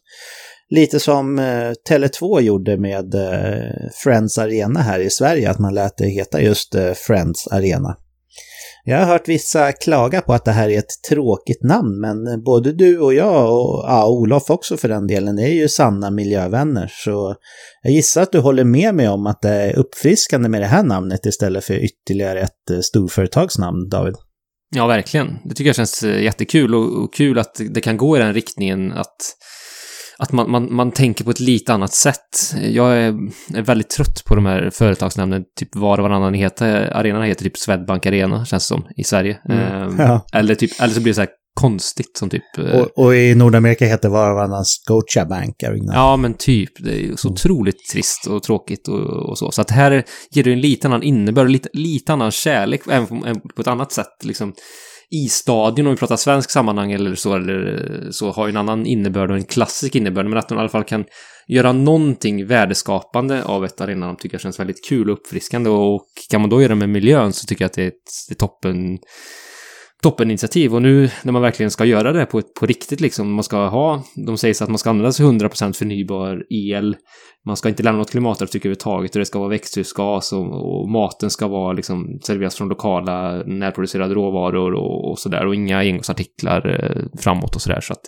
[0.70, 5.98] Lite som eh, Tele2 gjorde med eh, Friends Arena här i Sverige, att man lät
[5.98, 7.98] det heta just eh, Friends Arena.
[8.90, 12.72] Jag har hört vissa klaga på att det här är ett tråkigt namn, men både
[12.72, 16.92] du och jag och ja, Olof också för den delen är ju sanna miljövänner.
[16.92, 17.36] Så
[17.82, 20.84] jag gissar att du håller med mig om att det är uppfriskande med det här
[20.84, 24.16] namnet istället för ytterligare ett eh, storföretagsnamn, David.
[24.76, 25.38] Ja, verkligen.
[25.46, 28.34] Det tycker jag känns eh, jättekul och, och kul att det kan gå i den
[28.34, 29.18] riktningen att
[30.20, 32.56] att man, man, man tänker på ett lite annat sätt.
[32.62, 33.08] Jag är,
[33.56, 37.58] är väldigt trött på de här företagsnamnen, typ var och varannan heter, arenan heter typ
[37.58, 39.40] Swedbank Arena, känns det som, i Sverige.
[39.50, 39.60] Mm.
[39.60, 40.26] Ehm, ja.
[40.34, 42.58] eller, typ, eller så blir det så här konstigt som typ...
[42.58, 45.94] Eh, och, och i Nordamerika heter var och varannan Scotiabank Arena.
[45.94, 46.72] Ja, men typ.
[46.80, 47.34] Det är så mm.
[47.34, 49.52] otroligt trist och tråkigt och, och, så.
[49.52, 53.40] Så att här ger det en lite annan innebörd, lite, lite annan kärlek, även på,
[53.56, 54.54] på ett annat sätt liksom
[55.12, 58.58] i stadion, om vi pratar svensk sammanhang eller så, eller eh, så, har ju en
[58.58, 61.06] annan innebörd och en klassisk innebörd, men att de i alla fall kan
[61.48, 65.70] göra någonting värdeskapande av ett arenanamn tycker jag känns väldigt kul och uppfriskande.
[65.70, 68.28] Och kan man då göra det med miljön så tycker jag att det är ett,
[68.28, 69.00] det är toppen
[70.04, 73.68] toppeninitiativ och nu när man verkligen ska göra det på, på riktigt liksom, man ska
[73.68, 76.96] ha, de säger så att man ska använda sig 100% förnybar el,
[77.46, 81.30] man ska inte lämna något klimatavtryck överhuvudtaget och det ska vara växthusgas och, och, maten
[81.30, 87.20] ska vara liksom serveras från lokala närproducerade råvaror och, och sådär och inga engångsartiklar eh,
[87.22, 88.02] framåt och sådär så att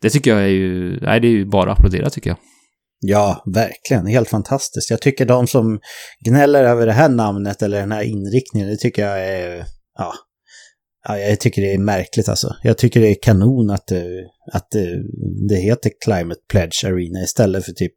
[0.00, 2.38] det tycker jag är ju, nej det är ju bara att applådera tycker jag.
[3.04, 4.06] Ja, verkligen.
[4.06, 4.90] Helt fantastiskt.
[4.90, 5.80] Jag tycker de som
[6.24, 9.64] gnäller över det här namnet eller den här inriktningen, det tycker jag är,
[9.98, 10.12] ja,
[11.08, 12.56] Ja, jag tycker det är märkligt alltså.
[12.62, 14.04] Jag tycker det är kanon att, det,
[14.52, 15.02] att det,
[15.48, 17.94] det heter Climate Pledge Arena istället för typ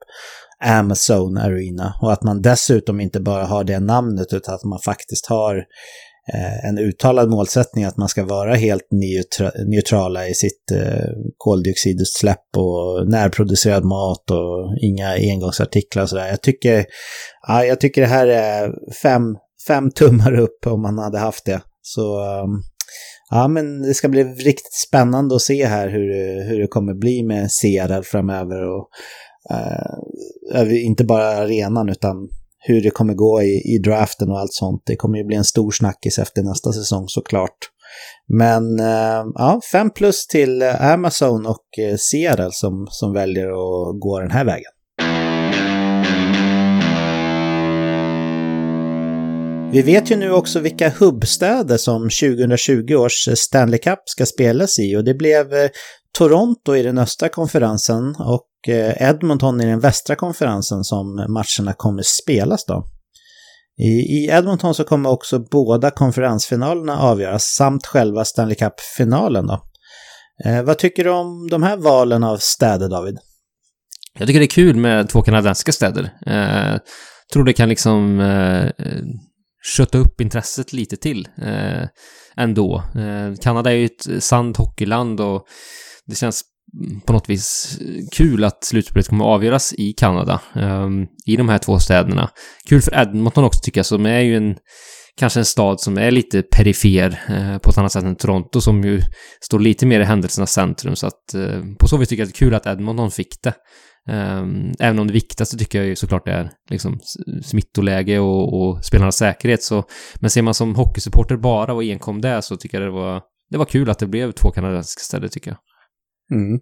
[0.64, 1.94] Amazon Arena.
[2.02, 5.56] Och att man dessutom inte bara har det namnet utan att man faktiskt har
[6.34, 12.58] eh, en uttalad målsättning att man ska vara helt neutra neutrala i sitt eh, koldioxidutsläpp
[12.58, 16.28] och närproducerad mat och inga engångsartiklar och sådär.
[16.28, 16.86] Jag tycker,
[17.48, 19.38] ja, jag tycker det här är fem,
[19.68, 21.62] fem tummar upp om man hade haft det.
[21.82, 22.64] Så um,
[23.30, 27.24] Ja, men det ska bli riktigt spännande att se här hur, hur det kommer bli
[27.24, 28.62] med Seattle framöver.
[28.70, 28.90] Och,
[29.52, 34.84] eh, inte bara arenan utan hur det kommer gå i, i draften och allt sånt.
[34.86, 37.58] Det kommer ju bli en stor snackis efter nästa säsong såklart.
[38.28, 44.00] Men eh, ja, fem plus till Amazon och eh, uh, Seattle som, som väljer att
[44.00, 44.72] gå den här vägen.
[49.76, 54.96] Vi vet ju nu också vilka hubbstäder som 2020 års Stanley Cup ska spelas i
[54.96, 55.70] och det blev eh,
[56.18, 62.02] Toronto i den östra konferensen och eh, Edmonton i den västra konferensen som matcherna kommer
[62.04, 62.86] spelas då.
[63.78, 69.64] I, Edmonton så kommer också båda konferensfinalerna avgöras samt själva Stanley Cup-finalen då.
[70.46, 73.18] Eh, vad tycker du om de här valen av städer, David?
[74.20, 76.04] Jag tycker det är kul med två kanadensiska städer.
[76.26, 76.80] Eh,
[77.34, 78.72] tror det kan liksom eh,
[79.66, 81.88] kötta upp intresset lite till eh,
[82.38, 82.84] ändå.
[82.96, 85.46] Eh, Kanada är ju ett sant hockeyland och
[86.06, 86.44] det känns
[87.06, 87.78] på något vis
[88.12, 90.90] kul att slutspelet kommer att avgöras i Kanada, eh,
[91.26, 92.30] i de här två städerna.
[92.70, 94.56] Kul för Edmonton också tycker jag, som är ju en
[95.18, 98.84] kanske en stad som är lite perifer eh, på ett annat sätt än Toronto som
[98.84, 99.02] ju
[99.42, 102.34] står lite mer i händelsernas centrum så att eh, på så vis tycker jag att
[102.34, 103.54] det är kul att Edmonton fick det.
[104.10, 107.00] Ehm, även om det viktigaste tycker jag ju såklart är liksom
[107.44, 109.84] smittoläge och, och spelarnas säkerhet så
[110.20, 113.58] men ser man som hockeysupporter bara och enkom det så tycker jag det var det
[113.58, 115.60] var kul att det blev två kanadensiska städer tycker jag.
[116.40, 116.60] Mm.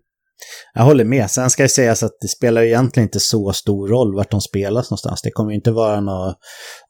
[0.73, 1.31] Jag håller med.
[1.31, 4.89] Sen ska det sägas att det spelar egentligen inte så stor roll vart de spelas
[4.91, 5.21] någonstans.
[5.21, 6.33] Det kommer ju inte vara någon,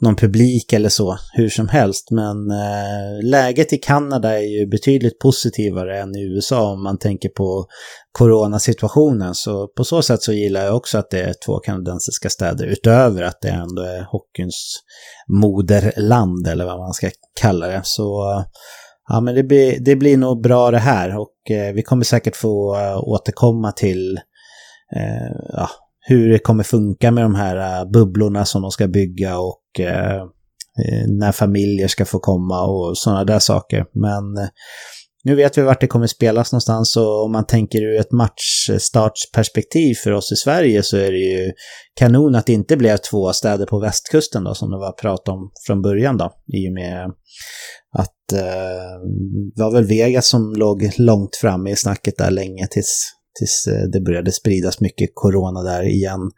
[0.02, 2.12] någon publik eller så, hur som helst.
[2.12, 7.30] Men eh, läget i Kanada är ju betydligt positivare än i USA om man tänker
[7.30, 7.66] på
[8.12, 9.36] coronasituationen.
[9.36, 13.22] Så på så sätt så gillar jag också att det är två kanadensiska städer utöver
[13.22, 14.80] att det ändå är hockeyns
[15.28, 17.10] moderland eller vad man ska
[17.42, 17.82] kalla det.
[17.84, 18.44] Så
[19.14, 22.36] Ja, men det blir, det blir nog bra det här och eh, vi kommer säkert
[22.36, 24.18] få uh, återkomma till
[24.96, 29.38] eh, ja, hur det kommer funka med de här uh, bubblorna som de ska bygga
[29.38, 30.24] och eh,
[31.08, 33.86] när familjer ska få komma och sådana där saker.
[33.94, 34.24] Men
[35.24, 39.96] nu vet vi vart det kommer spelas någonstans och om man tänker ur ett matchstartsperspektiv
[39.96, 41.52] för oss i Sverige så är det ju
[41.96, 45.52] kanon att det inte blev två städer på västkusten då som det var prat om
[45.68, 47.06] från början då i och med
[47.98, 49.00] att eh,
[49.56, 53.84] det var väl Vegas som låg långt framme i snacket där länge tills, tills eh,
[53.94, 56.32] det började spridas mycket corona där igen.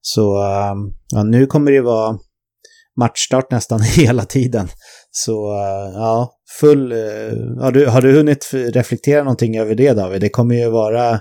[0.00, 0.74] Så eh,
[1.08, 2.18] ja, nu kommer det vara
[3.00, 4.68] matchstart nästan hela tiden.
[5.10, 6.92] Så eh, ja, full...
[7.60, 10.20] Har du, har du hunnit reflektera någonting över det David?
[10.20, 11.20] Det kommer ju vara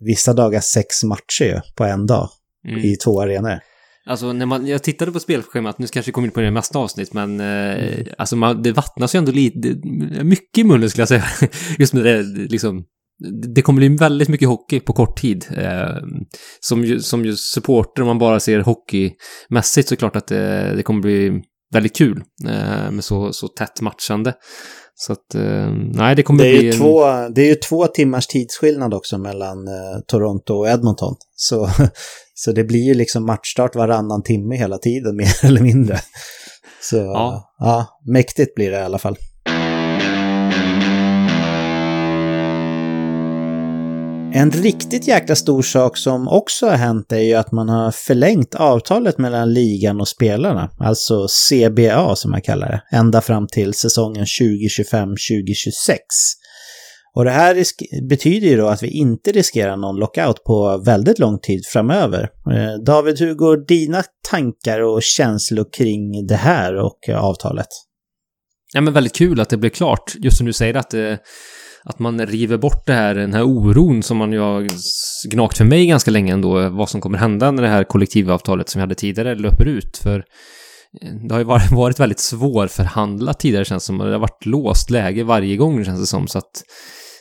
[0.00, 2.28] vissa dagar sex matcher på en dag
[2.68, 2.80] mm.
[2.80, 3.58] i två arenor.
[4.06, 6.78] Alltså när man, jag tittade på spelschemat, nu kanske jag kommer in på det mesta
[6.78, 9.68] avsnitt, men eh, alltså man, det vattnas ju ändå lite,
[10.24, 11.24] mycket i munnen skulle jag säga.
[11.78, 12.84] Just med det, liksom,
[13.54, 15.46] det kommer bli väldigt mycket hockey på kort tid.
[15.56, 15.96] Eh,
[16.60, 20.26] som, ju, som ju supporter, om man bara ser hockeymässigt, så är det klart att
[20.26, 24.34] det, det kommer bli väldigt kul eh, med så, så tätt matchande.
[24.94, 26.66] Så att, eh, nej, det kommer det är bli...
[26.66, 27.04] Ju två,
[27.34, 31.14] det är ju två timmars tidsskillnad också mellan eh, Toronto och Edmonton.
[31.34, 31.70] Så
[32.34, 36.00] så det blir ju liksom matchstart varannan timme hela tiden, mer eller mindre.
[36.82, 37.54] Så ja.
[37.58, 39.16] ja, mäktigt blir det i alla fall.
[44.32, 48.54] En riktigt jäkla stor sak som också har hänt är ju att man har förlängt
[48.54, 54.24] avtalet mellan ligan och spelarna, alltså CBA som man kallar det, ända fram till säsongen
[54.24, 55.96] 2025-2026.
[57.14, 57.64] Och det här
[58.08, 62.28] betyder ju då att vi inte riskerar någon lockout på väldigt lång tid framöver.
[62.52, 67.68] Eh, David, hur går dina tankar och känslor kring det här och eh, avtalet?
[68.74, 70.14] Ja, men väldigt kul att det blev klart.
[70.18, 71.18] Just som du säger att, det, eh,
[71.90, 74.66] att man river bort det här, den här oron som man ju har
[75.30, 78.78] gnagt för mig ganska länge ändå, vad som kommer hända när det här kollektivavtalet som
[78.78, 79.96] vi hade tidigare löper ut.
[80.02, 80.24] För
[81.02, 81.44] eh, det har ju
[81.76, 83.98] varit väldigt svårförhandlat tidigare känns det som.
[83.98, 86.28] Det har varit låst läge varje gång känns det som.
[86.28, 86.62] Så att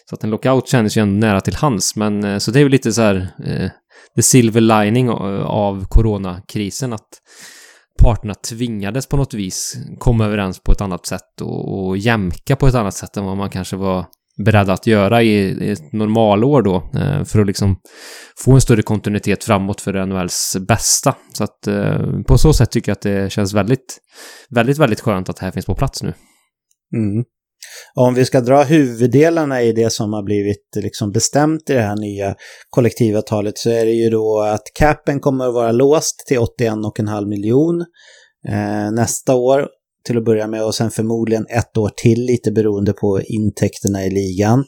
[0.09, 2.63] så att en lockout kändes ju ändå nära till hands, men eh, så det är
[2.63, 3.69] ju lite så här eh,
[4.15, 7.07] the silver lining eh, av coronakrisen att
[7.99, 12.67] parterna tvingades på något vis komma överens på ett annat sätt och, och jämka på
[12.67, 14.05] ett annat sätt än vad man kanske var
[14.45, 17.75] beredda att göra i, i ett normalår då eh, för att liksom
[18.37, 21.15] få en större kontinuitet framåt för NHLs bästa.
[21.33, 23.97] Så att eh, på så sätt tycker jag att det känns väldigt,
[24.49, 26.13] väldigt, väldigt skönt att det här finns på plats nu.
[26.95, 27.23] Mm.
[27.95, 31.95] Om vi ska dra huvuddelarna i det som har blivit liksom bestämt i det här
[31.95, 32.35] nya
[32.69, 37.81] kollektivavtalet så är det ju då att capen kommer att vara låst till 81,5 miljon
[38.47, 39.67] eh, nästa år
[40.03, 44.09] till att börja med och sen förmodligen ett år till lite beroende på intäkterna i
[44.09, 44.65] ligan.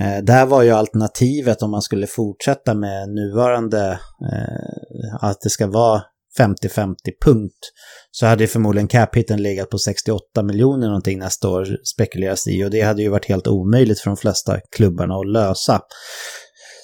[0.00, 3.98] Eh, där var ju alternativet om man skulle fortsätta med nuvarande
[4.32, 6.02] eh, att det ska vara
[6.38, 6.94] 50-50
[7.24, 7.72] punkt
[8.10, 12.80] så hade förmodligen cap-hiten legat på 68 miljoner någonting nästa år spekuleras i och det
[12.80, 15.80] hade ju varit helt omöjligt för de flesta klubbarna att lösa.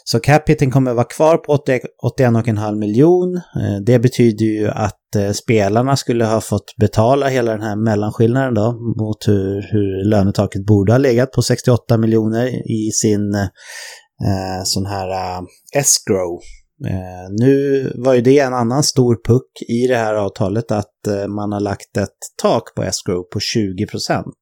[0.05, 3.37] Så capiten kommer vara kvar på 81,5 miljon.
[3.37, 8.55] Eh, det betyder ju att eh, spelarna skulle ha fått betala hela den här mellanskillnaden
[8.55, 14.87] då mot hur, hur lönetaket borde ha legat på 68 miljoner i sin eh, sån
[14.87, 15.41] här eh,
[15.81, 16.41] escrow
[16.87, 21.27] Eh, nu var ju det en annan stor puck i det här avtalet att eh,
[21.27, 24.37] man har lagt ett tak på escrow på 20 procent.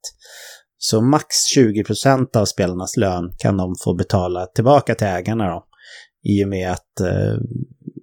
[0.79, 1.27] Så max
[1.57, 5.65] 20% av spelarnas lön kan de få betala tillbaka till ägarna då.
[6.25, 7.37] I och med att eh,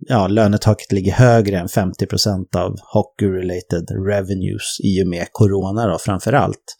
[0.08, 6.34] ja, lönetaket ligger högre än 50% av hockey-related revenues i och med corona då framför
[6.34, 6.76] allt.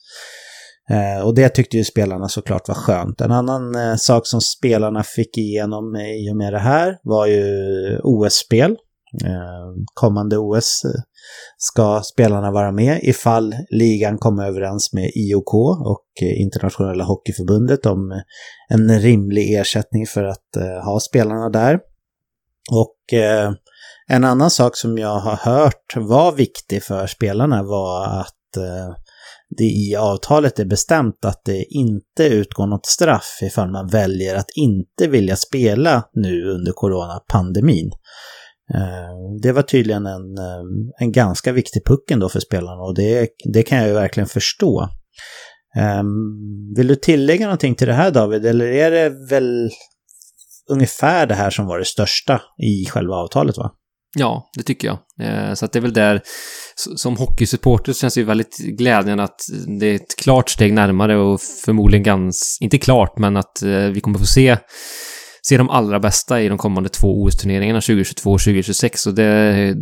[0.90, 3.22] Eh, och det tyckte ju spelarna såklart var skönt.
[3.22, 8.00] En annan eh, sak som spelarna fick igenom i och med det här var ju
[8.04, 8.72] OS-spel.
[9.24, 11.02] Eh, kommande OS eh,
[11.58, 15.54] ska spelarna vara med ifall ligan kommer överens med IOK
[15.86, 18.18] och eh, Internationella Hockeyförbundet om eh,
[18.70, 21.80] en rimlig ersättning för att eh, ha spelarna där.
[22.72, 22.96] Och
[24.08, 28.36] en annan sak som jag har hört var viktig för spelarna var att
[29.58, 34.50] det i avtalet är bestämt att det inte utgår något straff ifall man väljer att
[34.56, 37.92] inte vilja spela nu under coronapandemin.
[38.74, 40.64] Eh, det var tydligen en, eh,
[41.00, 44.90] en ganska viktig puck ändå för spelarna och det, det kan jag ju verkligen förstå.
[45.78, 49.70] Ehm, vill du tillägga någonting till det här David, eller är det väl
[50.70, 53.72] ungefär det här som var det största i själva avtalet va?
[54.18, 54.98] Ja, det tycker jag.
[55.22, 56.22] Eh, så att det är väl där,
[56.76, 59.40] som hockeysupporter känns det ju väldigt glädjande att
[59.80, 63.64] det är ett klart steg närmare och förmodligen ganska, inte klart, men att
[63.94, 64.58] vi kommer få se
[65.48, 69.08] se de allra bästa i de kommande två OS-turneringarna 2022 och 2026.
[69.08, 69.76] Och det,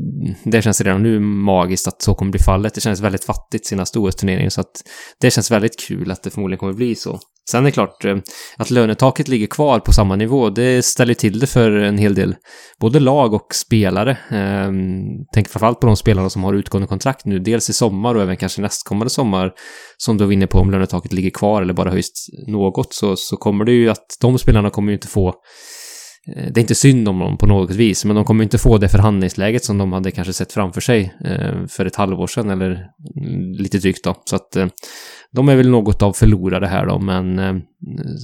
[0.44, 2.74] det känns redan nu magiskt att så kommer bli fallet.
[2.74, 4.84] Det känns väldigt fattigt senaste OS-turneringen, så att
[5.22, 7.20] det känns väldigt kul att det förmodligen kommer bli så.
[7.52, 8.18] Sen är det klart eh,
[8.58, 10.50] att lönetaket ligger kvar på samma nivå.
[10.50, 12.36] Det ställer till det för en hel del,
[12.80, 14.18] både lag och spelare.
[14.30, 18.22] Ehm, Tänk framförallt på de spelarna som har utgående kontrakt nu, dels i sommar och
[18.22, 19.52] även kanske nästkommande sommar,
[19.98, 23.38] som du var inne på om lönetaket ligger kvar eller bara höjs något, så, så
[23.38, 25.34] kommer det ju att de spelarna kommer ju inte få eh,
[26.54, 28.90] det är inte synd om dem på något vis, men de kommer inte få det
[28.90, 33.52] förhandlingsläget som de hade kanske sett framför sig eh, för ett halvår sedan eller mm,
[33.52, 34.16] lite drygt då.
[34.26, 34.58] Så att
[35.34, 37.56] de är väl något av förlorare här då, men eh,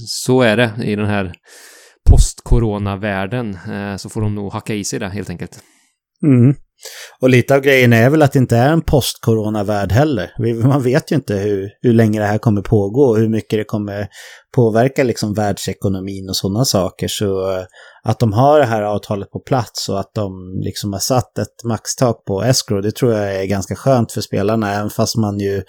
[0.06, 1.32] så är det i den här
[2.10, 3.58] post-corona-världen.
[3.72, 5.58] Eh, så får de nog hacka i sig det helt enkelt.
[6.22, 6.54] Mm.
[7.20, 10.32] Och lite av grejen är väl att det inte är en post-corona-värld heller.
[10.68, 13.64] Man vet ju inte hur, hur länge det här kommer pågå och hur mycket det
[13.64, 14.08] kommer
[14.56, 17.08] påverkar liksom världsekonomin och sådana saker.
[17.08, 17.64] Så eh,
[18.02, 21.64] att de har det här avtalet på plats och att de liksom har satt ett
[21.64, 25.62] maxtak på escrow, det tror jag är ganska skönt för spelarna, även fast man ju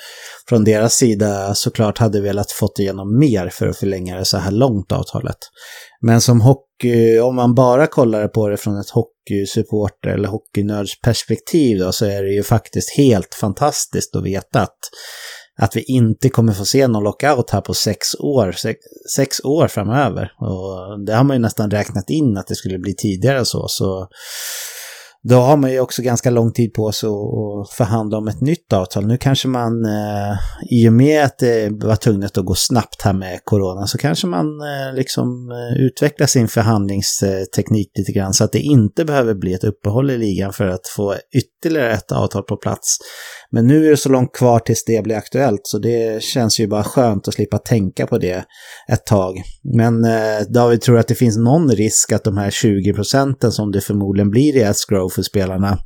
[0.50, 4.52] från deras sida såklart hade velat fått igenom mer för att förlänga det så här
[4.52, 5.38] långt avtalet.
[6.02, 11.92] Men som hockey, om man bara kollar på det från ett hockeysupporter eller hockeynördsperspektiv då,
[11.92, 14.80] så är det ju faktiskt helt fantastiskt att veta att
[15.62, 18.80] att vi inte kommer få se någon lockout här på sex år, sex,
[19.16, 20.32] sex, år framöver.
[20.40, 23.68] Och det har man ju nästan räknat in att det skulle bli tidigare så.
[23.68, 24.08] så
[25.24, 28.74] då har man ju också ganska lång tid på sig att förhandla om ett nytt
[28.74, 29.08] avtal.
[29.08, 30.38] Nu kanske man, eh,
[30.70, 34.28] i och med att det var tvunget att gå snabbt här med corona, så kanske
[34.28, 39.54] man eh, liksom eh, utvecklar sin förhandlingsteknik lite grann så att det inte behöver bli
[39.54, 42.98] ett uppehåll i ligan för att få ytterligare ett avtal på plats.
[43.52, 46.68] Men nu är det så långt kvar tills det blir aktuellt så det känns ju
[46.68, 48.46] bara skönt att slippa tänka på det
[48.88, 49.44] ett tag.
[49.76, 53.72] Men eh, David tror att det finns någon risk att de här 20 procenten som
[53.72, 55.78] det förmodligen blir i escrow för spelarna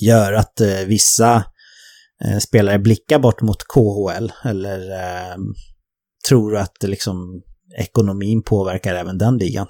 [0.00, 1.44] gör att eh, vissa
[2.24, 5.36] eh, spelare blickar bort mot KHL eller eh,
[6.28, 7.42] tror att eh, liksom
[7.78, 9.66] ekonomin påverkar även den ligan.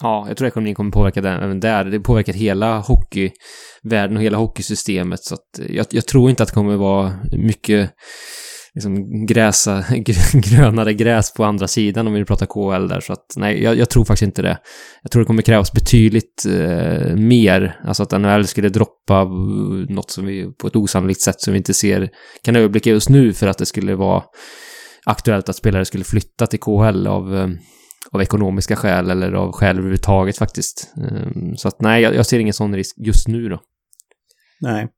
[0.00, 1.84] Ja, jag tror ekonomin kommer påverka den även där.
[1.84, 5.20] Det påverkar hela hockeyvärlden och hela hockeysystemet.
[5.24, 7.90] Så att eh, jag, jag tror inte att det kommer vara mycket
[8.74, 9.84] liksom gräsa,
[10.32, 13.00] grönare gräs på andra sidan om vi pratar KHL där.
[13.00, 14.58] Så att nej, jag, jag, tror faktiskt inte det.
[15.02, 17.80] Jag tror det kommer krävas betydligt eh, mer.
[17.84, 19.24] Alltså att NHL skulle droppa
[19.88, 22.08] något som vi på ett osannolikt sätt som vi inte ser,
[22.42, 24.22] kan överblicka just nu för att det skulle vara
[25.04, 27.48] aktuellt att spelare skulle flytta till KHL av eh,
[28.14, 30.92] av ekonomiska skäl eller av skäl överhuvudtaget faktiskt.
[30.96, 33.60] Ehm, så att nej, jag, ser ingen sån risk just nu då.
[34.60, 34.88] Nej.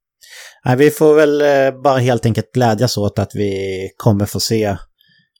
[0.64, 4.64] Nej, vi får väl eh, bara helt enkelt glädjas åt att vi kommer få se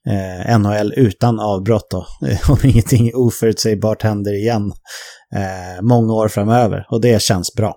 [0.09, 2.07] eh, NHL utan avbrott då.
[2.49, 4.73] Om ingenting oförutsägbart händer igen
[5.35, 6.87] eh, många år framöver.
[6.91, 7.75] Och det känns bra.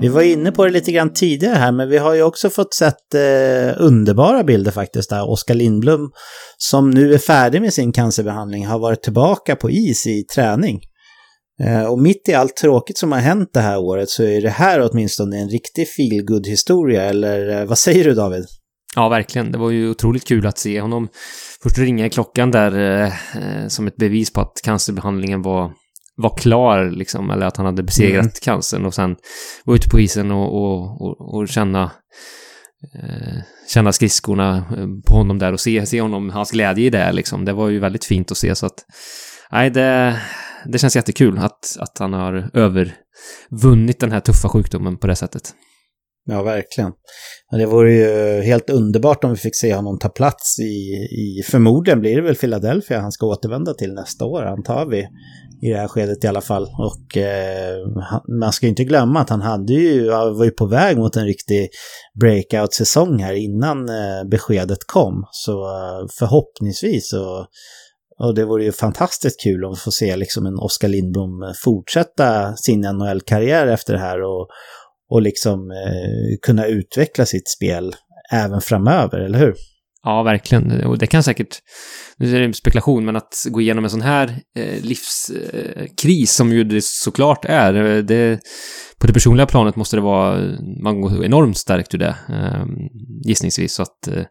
[0.00, 2.74] Vi var inne på det lite grann tidigare här, men vi har ju också fått
[2.74, 6.10] sett eh, underbara bilder faktiskt där Oskar Lindblom,
[6.56, 10.80] som nu är färdig med sin cancerbehandling, har varit tillbaka på is i träning.
[11.62, 14.50] Eh, och mitt i allt tråkigt som har hänt det här året så är det
[14.50, 18.46] här åtminstone en riktig feelgood historia eller eh, vad säger du David?
[18.96, 19.52] Ja, verkligen.
[19.52, 21.08] Det var ju otroligt kul att se honom.
[21.62, 25.72] Först ringa klockan där eh, eh, som ett bevis på att cancerbehandlingen var
[26.16, 28.32] var klar, liksom, eller att han hade besegrat mm.
[28.42, 29.16] cancern och sen
[29.64, 31.92] vara ute på isen och, och, och, och känna
[32.94, 37.12] eh, känna skridskorna eh, på honom där och se, se honom, hans glädje i det
[37.12, 37.44] liksom.
[37.44, 38.84] Det var ju väldigt fint att se så att
[39.52, 40.20] nej, det,
[40.64, 45.54] det känns jättekul att, att han har övervunnit den här tuffa sjukdomen på det sättet.
[46.28, 46.92] Ja, verkligen.
[47.50, 50.62] Det vore ju helt underbart om vi fick se honom ta plats i,
[51.20, 55.06] i förmodligen blir det väl Philadelphia han ska återvända till nästa år, antar vi
[55.62, 56.62] i det här skedet i alla fall.
[56.62, 57.76] Och eh,
[58.40, 61.24] man ska ju inte glömma att han hade ju, var ju på väg mot en
[61.24, 61.68] riktig
[62.20, 65.24] breakout-säsong här innan eh, beskedet kom.
[65.30, 67.46] Så eh, förhoppningsvis så
[68.18, 71.52] och det vore ju fantastiskt kul om vi får se liksom en Oskar Lindblom eh,
[71.64, 74.48] fortsätta sin NHL-karriär efter det här och,
[75.10, 77.94] och liksom eh, kunna utveckla sitt spel
[78.32, 79.54] även framöver, eller hur?
[80.06, 80.86] Ja, verkligen.
[80.86, 81.58] Och det kan säkert,
[82.16, 86.36] nu är det en spekulation, men att gå igenom en sån här eh, livskris eh,
[86.36, 88.40] som ju det såklart är, det,
[89.00, 90.40] på det personliga planet måste det vara,
[90.82, 92.64] man går enormt starkt ur det, eh,
[93.24, 93.74] gissningsvis.
[93.74, 94.24] Så att eh,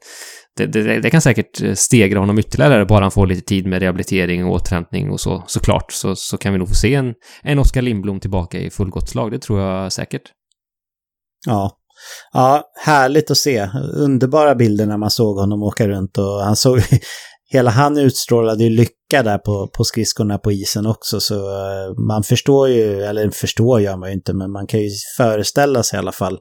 [0.58, 3.80] det, det, det, kan säkert eh, stegra honom ytterligare, bara han får lite tid med
[3.80, 5.92] rehabilitering och återhämtning och så, såklart.
[5.92, 7.14] Så, så kan vi nog få se en,
[7.44, 10.32] en Oskar Lindblom tillbaka i fullgott slag, det tror jag säkert.
[11.48, 11.72] Ja,
[12.34, 13.70] Ja, härligt att se.
[13.94, 16.82] Underbara bilder när man såg honom åka runt och han såg
[17.48, 22.24] Hela han utstrålade ju lycka där på, på skridskorna på isen också så eh, man
[22.24, 26.00] förstår ju, eller förstår gör man ju inte, men man kan ju föreställa sig i
[26.00, 26.40] alla fall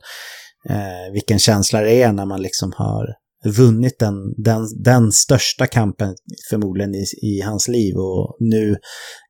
[0.69, 3.07] eh, vilken känsla det är när man liksom har
[3.45, 6.15] vunnit den, den, den största kampen
[6.51, 8.77] förmodligen i, i hans liv och nu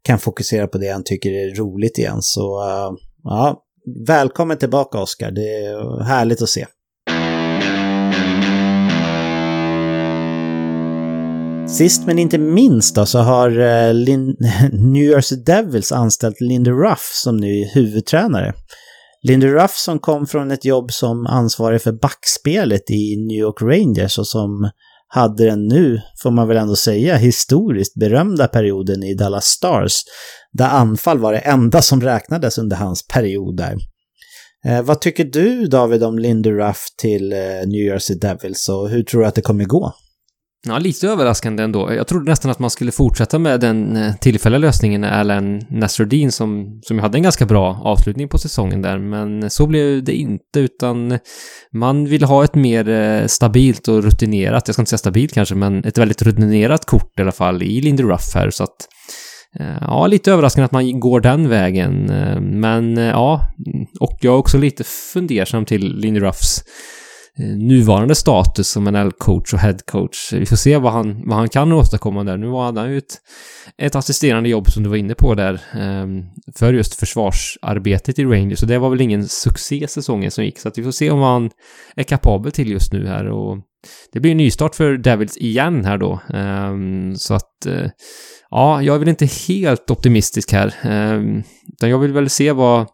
[0.02, 2.18] kan fokusera på det han tycker är roligt igen.
[2.22, 2.90] Så eh,
[3.22, 6.66] ja, Välkommen tillbaka Oskar, det är härligt att se.
[11.68, 14.37] Sist men inte minst då så har eh, Lin
[14.72, 18.53] New Jersey Devils anställt Lindy Ruff som ny huvudtränare.
[19.22, 24.18] Lindy Ruff som kom från ett jobb som ansvarig för backspelet i New York Rangers
[24.18, 24.70] och som
[25.09, 29.93] hade den nu, får man väl ändå säga, historiskt berömda perioden i Dallas Stars,
[30.55, 33.76] där anfall var det enda som räknades under hans period där.
[34.66, 39.02] Eh, vad tycker du David om Lindy Ruff till eh, New Jersey Devils och hur
[39.02, 39.92] tror du att det kommer gå?
[40.66, 41.92] Ja, lite överraskande ändå.
[41.92, 46.80] Jag trodde nästan att man skulle fortsätta med den eh, tillfälliga lösningen, Alan Nasruddin, som,
[46.82, 48.98] som hade en ganska bra avslutning på säsongen där.
[48.98, 51.18] Men så blev det inte, utan
[51.72, 55.55] man ville ha ett mer eh, stabilt och rutinerat, jag ska inte säga stabilt kanske,
[55.55, 58.88] men ett väldigt rutinerat kort i alla fall i Lindy Ruff här, så att
[59.61, 62.11] Eh, ja, lite överraskande att man går den vägen.
[62.11, 63.40] Eh, men eh, ja,
[64.00, 66.64] och jag är också lite fundersam till Lindy Ruffs
[67.57, 70.32] nuvarande status som NL-coach och headcoach.
[70.32, 72.36] Vi får se vad han, vad han kan åstadkomma där.
[72.36, 73.14] Nu hade han ju ett,
[73.78, 75.61] ett assisterande jobb som du var inne på där
[76.57, 78.59] för just försvarsarbetet i Rangers.
[78.59, 80.59] Så det var väl ingen succé säsongen som gick.
[80.59, 81.50] Så att vi får se om han
[81.96, 83.26] är kapabel till just nu här.
[83.28, 83.59] Och
[84.12, 86.20] det blir en nystart för Devils igen här då.
[87.18, 87.66] Så att
[88.55, 90.74] ja, jag är väl inte helt optimistisk här.
[90.82, 91.42] Ehm,
[91.72, 92.86] utan jag vill väl se vad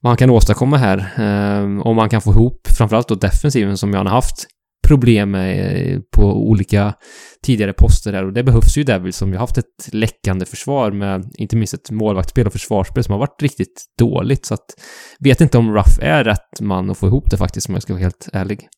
[0.00, 0.98] vad han kan åstadkomma här.
[0.98, 4.46] Eh, om man kan få ihop framförallt då defensiven som han har haft
[4.86, 6.94] problem med eh, på olika
[7.42, 11.32] tidigare poster här och det behövs ju Devils som ju haft ett läckande försvar med
[11.34, 14.66] inte minst ett målvaktsspel och försvarsspel som har varit riktigt dåligt så att
[15.18, 17.92] vet inte om Ruff är rätt man att få ihop det faktiskt om jag ska
[17.92, 18.68] vara helt ärlig.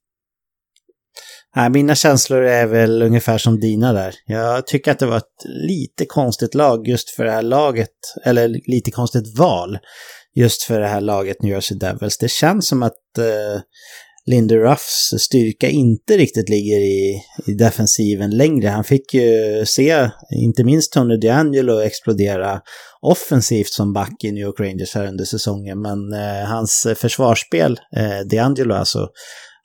[1.58, 4.14] Nej, mina känslor är väl ungefär som dina där.
[4.26, 7.90] Jag tycker att det var ett lite konstigt lag just för det här laget,
[8.24, 9.78] eller lite konstigt val
[10.36, 12.18] just för det här laget New Jersey Devils.
[12.18, 13.60] Det känns som att eh,
[14.26, 18.68] Lindy Ruffs styrka inte riktigt ligger i, i defensiven längre.
[18.68, 20.10] Han fick ju se,
[20.42, 22.60] inte minst Tony DeAngelo explodera
[23.00, 28.18] offensivt som back i New York Rangers här under säsongen, men eh, hans försvarsspel, eh,
[28.30, 29.08] DeAngelo alltså,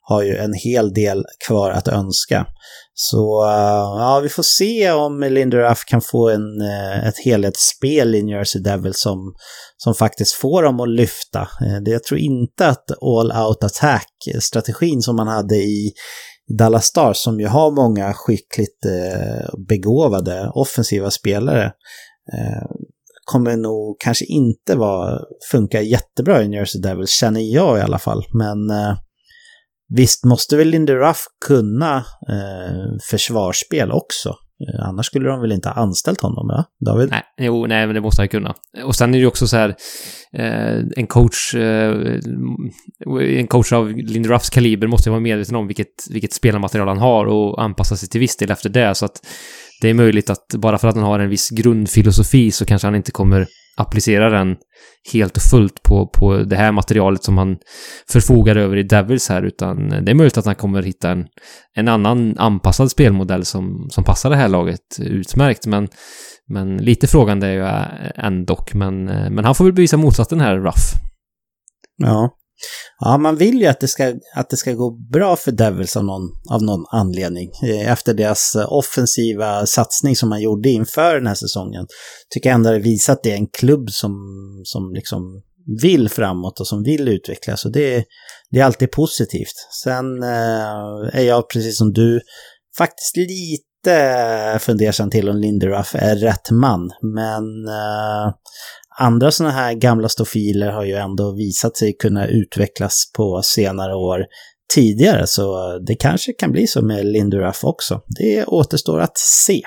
[0.06, 2.46] har ju en hel del kvar att önska.
[2.94, 8.18] Så eh, ja, vi får se om Linderuff kan få en, eh, ett helhetsspel i
[8.18, 9.34] Jersey Devils som,
[9.76, 11.40] som faktiskt får dem att lyfta.
[11.40, 15.92] Eh, jag tror inte att all out attack-strategin som man hade i
[16.58, 18.78] Dallas Stars, som ju har många skickligt
[19.68, 21.72] begåvade offensiva spelare,
[23.24, 28.24] kommer nog kanske inte vara, funka jättebra i Jersey Devils, känner jag i alla fall.
[28.32, 28.70] Men
[29.88, 31.96] Visst måste väl Lindy Ruff kunna
[32.28, 34.28] eh, försvarsspel också?
[34.28, 36.64] Eh, annars skulle de väl inte ha anställt honom, ja?
[36.86, 37.10] David?
[37.10, 38.54] Nej, jo, nej, men det måste han kunna.
[38.84, 39.74] Och sen är det ju också så här,
[40.32, 42.20] eh, en coach, eh,
[43.38, 47.26] en coach av Lindy Ruffs kaliber måste vara medveten om vilket, vilket spelarmaterial han har
[47.26, 49.26] och anpassa sig till viss del efter det, så att
[49.80, 52.94] det är möjligt att bara för att han har en viss grundfilosofi så kanske han
[52.94, 53.46] inte kommer
[53.76, 54.56] applicera den
[55.12, 57.56] helt och fullt på, på det här materialet som han
[58.10, 61.26] förfogar över i Devils här, utan det är möjligt att han kommer hitta en,
[61.74, 65.88] en annan anpassad spelmodell som, som passar det här laget utmärkt, men,
[66.48, 70.56] men lite frågande är jag ändå, men, eh, men han får väl bevisa motsatsen här,
[70.56, 70.92] Ruff.
[71.96, 72.30] Ja.
[72.98, 76.04] Ja, man vill ju att det ska, att det ska gå bra för Devils av
[76.04, 77.50] någon, av någon anledning.
[77.62, 81.86] Eh, efter deras eh, offensiva satsning som man gjorde inför den här säsongen.
[82.30, 84.12] Tycker jag ändå det visar att det är en klubb som,
[84.64, 85.42] som liksom
[85.82, 87.64] vill framåt och som vill utvecklas.
[87.64, 88.04] Och det,
[88.50, 89.54] det är alltid positivt.
[89.82, 92.20] Sen eh, är jag precis som du
[92.78, 96.90] faktiskt lite fundersam till om Linderuff är rätt man.
[97.02, 98.32] Men eh,
[98.98, 104.24] andra sådana här gamla stofiler har ju ändå visat sig kunna utvecklas på senare år
[104.74, 108.00] tidigare, så det kanske kan bli så med Lindoruff också.
[108.18, 109.62] Det återstår att se.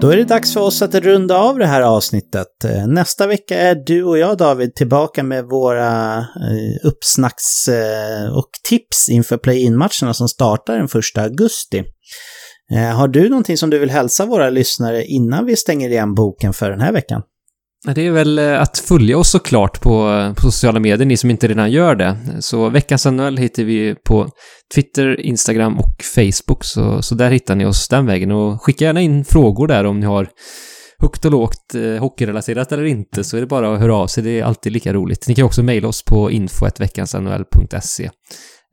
[0.00, 2.48] Då är det dags för oss att runda av det här avsnittet.
[2.86, 9.08] Nästa vecka är du och jag, David, tillbaka med våra eh, uppsnacks eh, och tips
[9.08, 11.84] inför play-in-matcherna som startar den 1 augusti.
[12.72, 16.52] Eh, har du någonting som du vill hälsa våra lyssnare innan vi stänger igen boken
[16.52, 17.22] för den här veckan?
[17.94, 21.30] Det är väl eh, att följa oss såklart på, eh, på sociala medier, ni som
[21.30, 22.16] inte redan gör det.
[22.40, 24.28] Så veckans NHL hittar vi på
[24.74, 28.30] Twitter, Instagram och Facebook, så, så där hittar ni oss den vägen.
[28.30, 30.28] Och skicka gärna in frågor där om ni har
[31.02, 34.24] högt och lågt eh, hockeyrelaterat eller inte, så är det bara att höra av sig.
[34.24, 35.28] Det är alltid lika roligt.
[35.28, 38.10] Ni kan också mejla oss på info.veckansnhl.se.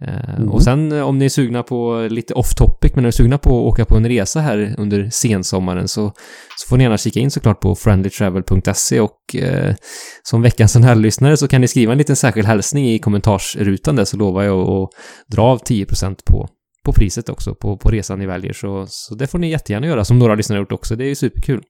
[0.01, 0.51] Eh, mm.
[0.51, 3.49] Och sen eh, om ni är sugna på lite off topic, men är sugna på
[3.49, 6.11] att åka på en resa här under sensommaren så,
[6.57, 9.75] så får ni gärna kika in såklart på friendlytravel.se och eh,
[10.23, 14.17] som veckans lyssnare så kan ni skriva en liten särskild hälsning i kommentarsrutan där så
[14.17, 14.89] lovar jag att
[15.27, 16.47] dra av 10% på,
[16.85, 18.53] på priset också på, på resan ni väljer.
[18.53, 20.95] Så, så det får ni jättegärna göra som några lyssnare gjort också.
[20.95, 21.61] Det är ju superkul.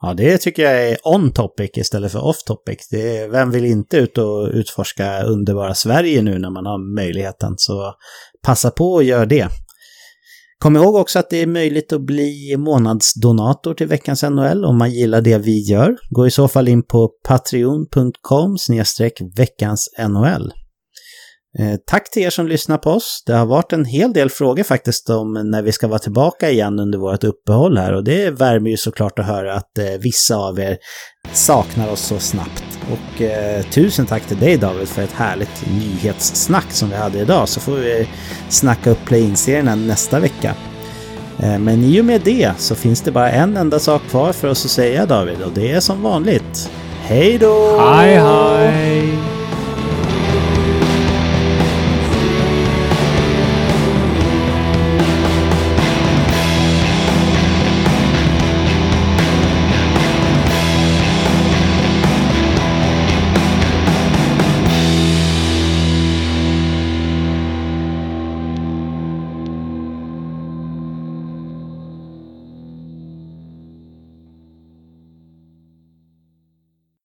[0.00, 2.88] Ja, det tycker jag är on topic istället för off topic.
[2.90, 7.54] Det är, vem vill inte ut och utforska underbara Sverige nu när man har möjligheten?
[7.56, 7.94] Så
[8.42, 9.48] passa på och gör det.
[10.58, 14.90] Kom ihåg också att det är möjligt att bli månadsdonator till veckans NHL om man
[14.90, 15.96] gillar det vi gör.
[16.10, 18.56] Gå i så fall in på patreon.com
[19.36, 20.52] veckans NHL.
[21.58, 23.22] Eh, tack till er som lyssnar på oss.
[23.26, 26.78] Det har varit en hel del frågor faktiskt om när vi ska vara tillbaka igen
[26.78, 30.60] under vårt uppehåll här och det värmer ju såklart att höra att eh, vissa av
[30.60, 30.78] er
[31.32, 32.64] saknar oss så snabbt.
[32.92, 37.48] Och eh, tusen tack till dig David för ett härligt nyhetssnack som vi hade idag
[37.48, 38.06] så får vi eh,
[38.48, 40.54] snacka upp play-in-serierna nästa vecka.
[41.38, 44.48] Eh, men i och med det så finns det bara en enda sak kvar för
[44.48, 46.70] oss att säga David och det är som vanligt.
[47.00, 47.78] Hej då!
[47.80, 49.45] Hej hej!